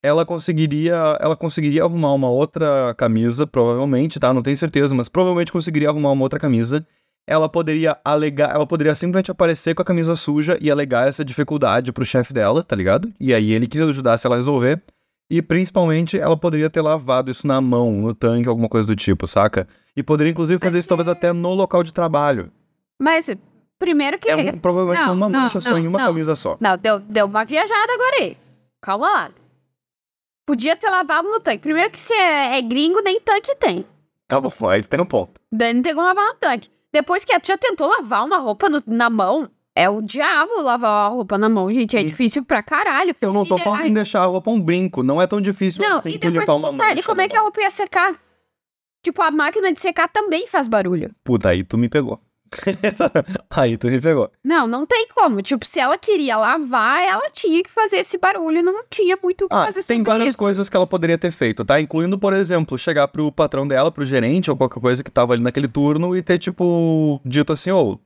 [0.00, 4.32] Ela conseguiria, ela conseguiria arrumar uma outra camisa, provavelmente, tá?
[4.32, 6.86] Não tenho certeza, mas provavelmente conseguiria arrumar uma outra camisa.
[7.26, 11.92] Ela poderia alegar, ela poderia simplesmente aparecer com a camisa suja e alegar essa dificuldade
[11.92, 13.12] pro chefe dela, tá ligado?
[13.18, 14.80] E aí ele que ajudasse ela a resolver.
[15.28, 19.26] E principalmente ela poderia ter lavado isso na mão, no tanque, alguma coisa do tipo,
[19.26, 19.66] saca?
[19.96, 22.52] E poderia inclusive fazer Mas isso talvez até no local de trabalho.
[23.00, 23.28] Mas,
[23.80, 24.30] primeiro que.
[24.30, 26.06] É um- provavelmente Não, uma não, mancha só não, em uma não.
[26.06, 26.56] camisa só.
[26.60, 28.36] Não, deu, deu uma viajada agora aí.
[28.80, 29.30] Calma lá.
[30.46, 31.58] Podia ter lavado no tanque.
[31.58, 33.84] Primeiro que você é, é gringo, nem tanque tem.
[34.28, 35.40] Tá bom, aí tem um ponto.
[35.50, 36.68] Daí não tem como lavar no tanque.
[36.92, 41.06] Depois que tu já tentou lavar uma roupa no- na mão, é o diabo lavar
[41.06, 41.96] a roupa na mão, gente.
[41.96, 42.04] É Hum.
[42.04, 43.14] difícil pra caralho.
[43.20, 45.40] Eu não tô E de- falando em deixar a roupa um brinco, não é tão
[45.40, 47.70] difícil Não, assim e depois limpar uma detalhe, mancha como é que a roupa ia
[47.70, 48.14] secar?
[49.04, 51.14] Tipo, a máquina de secar também faz barulho.
[51.24, 52.20] Puta, aí tu me pegou.
[53.50, 54.30] Aí tu me pegou.
[54.44, 55.40] Não, não tem como.
[55.42, 58.62] Tipo, se ela queria lavar, ela tinha que fazer esse barulho.
[58.62, 60.38] Não tinha muito o que Ah, fazer tem várias isso.
[60.38, 61.80] coisas que ela poderia ter feito, tá?
[61.80, 65.42] Incluindo, por exemplo, chegar pro patrão dela, pro gerente ou qualquer coisa que tava ali
[65.42, 67.98] naquele turno e ter, tipo, dito assim, ô,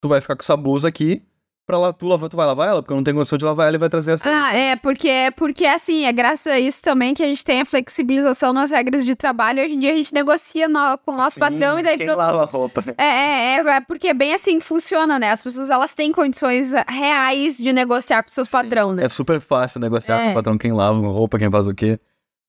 [0.00, 1.22] tu vai ficar com essa blusa aqui,
[1.66, 3.68] pra lá, tu, lavar, tu vai lavar ela, porque eu não tenho condição de lavar
[3.68, 4.28] ela e vai trazer essa.
[4.28, 7.64] Ah, é, porque, porque assim, é graças a isso também que a gente tem a
[7.64, 9.62] flexibilização nas regras de trabalho.
[9.62, 12.06] Hoje em dia a gente negocia no- com o nosso Sim, patrão e daí quem
[12.06, 12.94] pro- lava a roupa, né?
[12.98, 15.30] É, é, é, é porque é bem assim que funciona, né?
[15.30, 19.04] As pessoas elas têm condições reais de negociar com seus patrão, né?
[19.04, 20.24] É super fácil negociar É.
[20.26, 21.98] com o patrão quem lava a roupa, quem faz o quê.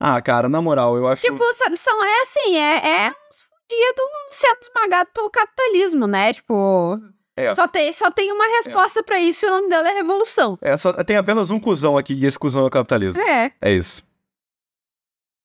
[0.00, 1.22] Ah, cara, na moral, eu acho...
[1.22, 1.42] Tipo,
[1.76, 6.32] são, é assim, é, é uns fudidos sendo esmagado pelo capitalismo, né?
[6.34, 6.98] Tipo,
[7.36, 7.54] É.
[7.54, 10.56] só, tem, só tem uma resposta pra isso e o nome dela é revolução.
[10.62, 13.20] É, só, tem apenas um cuzão aqui e esse cuzão é o capitalismo.
[13.20, 13.52] É.
[13.60, 14.02] É isso.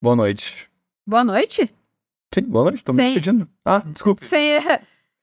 [0.02, 0.70] Boa noite.
[1.08, 1.74] Boa noite.
[2.34, 3.48] Sim, boa noite, tô me Sem- despedindo.
[3.66, 4.24] Ah, desculpe.
[4.24, 4.60] Sem,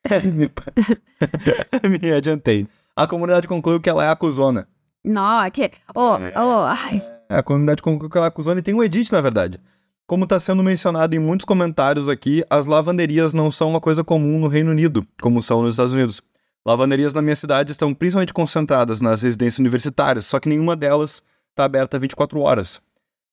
[0.35, 0.51] me...
[2.01, 2.67] me adiantei.
[2.95, 4.69] A comunidade concluiu que ela é a cuzona.
[5.05, 5.71] não, é que.
[5.95, 6.33] Ô, É.
[6.39, 7.03] ô, ai.
[7.29, 9.61] É, a comunidade concluiu que ela é a cuzona e tem um edit, na verdade.
[10.07, 14.39] Como está sendo mencionado em muitos comentários aqui, as lavanderias não são uma coisa comum
[14.39, 16.21] no Reino Unido, como são nos Estados Unidos.
[16.67, 21.65] Lavanderias na minha cidade estão principalmente concentradas nas residências universitárias, só que nenhuma delas está
[21.65, 22.83] aberta 24 horas.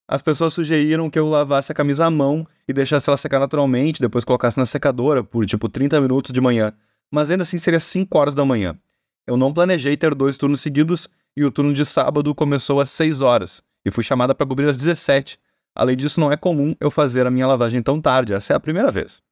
[0.08, 4.00] As pessoas sugeriram que eu lavasse a camisa à mão e deixasse ela secar naturalmente,
[4.00, 6.74] depois colocasse na secadora por tipo 30 minutos de manhã,
[7.10, 8.78] mas ainda assim seria 5 horas da manhã.
[9.26, 13.24] Eu não planejei ter dois turnos seguidos e o turno de sábado começou às 6
[13.24, 15.40] horas e fui chamada para cobrir às 17.
[15.74, 18.60] Além disso, não é comum eu fazer a minha lavagem tão tarde, essa é a
[18.60, 19.24] primeira vez.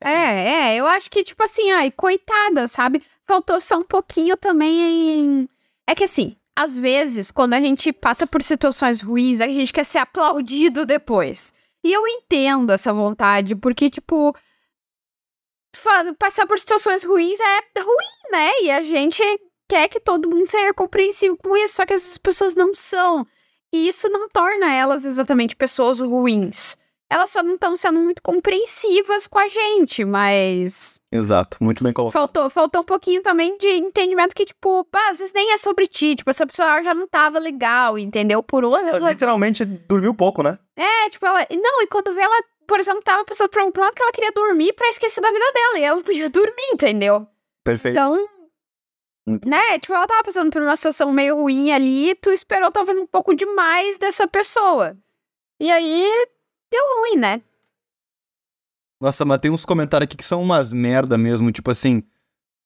[0.00, 3.02] É, é, eu acho que, tipo assim, ai, coitada, sabe?
[3.26, 5.48] Faltou só um pouquinho também em.
[5.86, 9.84] É que assim, às vezes, quando a gente passa por situações ruins, a gente quer
[9.84, 11.52] ser aplaudido depois.
[11.84, 14.34] E eu entendo essa vontade, porque, tipo.
[16.18, 18.62] Passar por situações ruins é ruim, né?
[18.62, 19.22] E a gente
[19.68, 23.26] quer que todo mundo seja compreensivo com isso, só que essas pessoas não são.
[23.70, 26.78] E isso não torna elas exatamente pessoas ruins.
[27.08, 32.12] Elas só não estão sendo muito compreensivas com a gente, mas Exato, muito bem colocado.
[32.12, 35.86] faltou, faltou um pouquinho também de entendimento que, tipo, pá, às vezes nem é sobre
[35.86, 38.42] ti, tipo, essa pessoa já não tava legal, entendeu?
[38.42, 39.12] Por outras razões.
[39.12, 40.58] Literalmente dormiu pouco, né?
[40.76, 41.46] É, tipo, ela.
[41.50, 44.32] Não, e quando vê ela, por exemplo, tava passando por um plano que ela queria
[44.32, 47.24] dormir pra esquecer da vida dela, e ela podia dormir, entendeu?
[47.62, 47.96] Perfeito.
[47.96, 48.28] Então.
[49.28, 52.98] Muito Né, tipo, ela tava passando por uma situação meio ruim ali, tu esperou talvez
[52.98, 54.96] um pouco demais dessa pessoa.
[55.58, 56.26] E aí,
[56.76, 57.40] deu ruim, né?
[59.00, 62.02] Nossa, mas tem uns comentários aqui que são umas merda mesmo, tipo assim.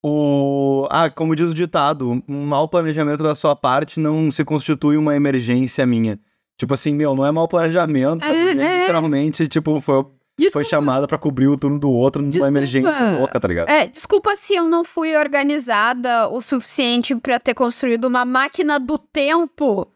[0.03, 0.87] O.
[0.91, 5.15] Ah, como diz o ditado, um mau planejamento da sua parte não se constitui uma
[5.15, 6.19] emergência minha.
[6.57, 8.81] Tipo assim, meu, não é mau planejamento, É, é.
[8.81, 10.05] literalmente, tipo, foi,
[10.53, 12.51] foi chamada pra cobrir o turno do outro numa Desculpa.
[12.53, 13.69] emergência louca, tá ligado?
[13.71, 18.97] É, desculpa se eu não fui organizada o suficiente pra ter construído uma máquina do
[18.99, 19.87] tempo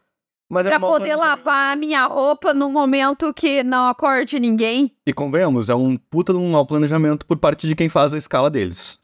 [0.49, 4.91] Mas é pra mau poder lavar a minha roupa num momento que não acorde ninguém.
[5.05, 8.17] E convenhamos, é um puta de um mau planejamento por parte de quem faz a
[8.17, 8.99] escala deles.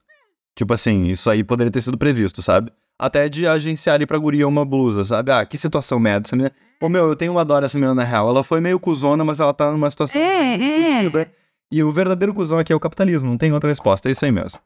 [0.55, 2.71] Tipo assim, isso aí poderia ter sido previsto, sabe?
[2.99, 5.31] Até de agenciar ali pra guria uma blusa, sabe?
[5.31, 6.53] Ah, que situação merda essa menina.
[6.79, 8.29] Pô, meu, eu tenho uma dó nessa menina na real.
[8.29, 10.21] Ela foi meio cuzona, mas ela tá numa situação.
[10.21, 11.31] É, é.
[11.71, 14.31] E o verdadeiro cuzão aqui é o capitalismo, não tem outra resposta, é isso aí
[14.31, 14.59] mesmo.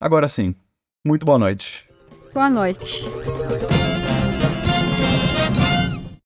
[0.00, 0.54] Agora sim,
[1.06, 1.86] muito boa noite.
[2.32, 3.04] Boa noite.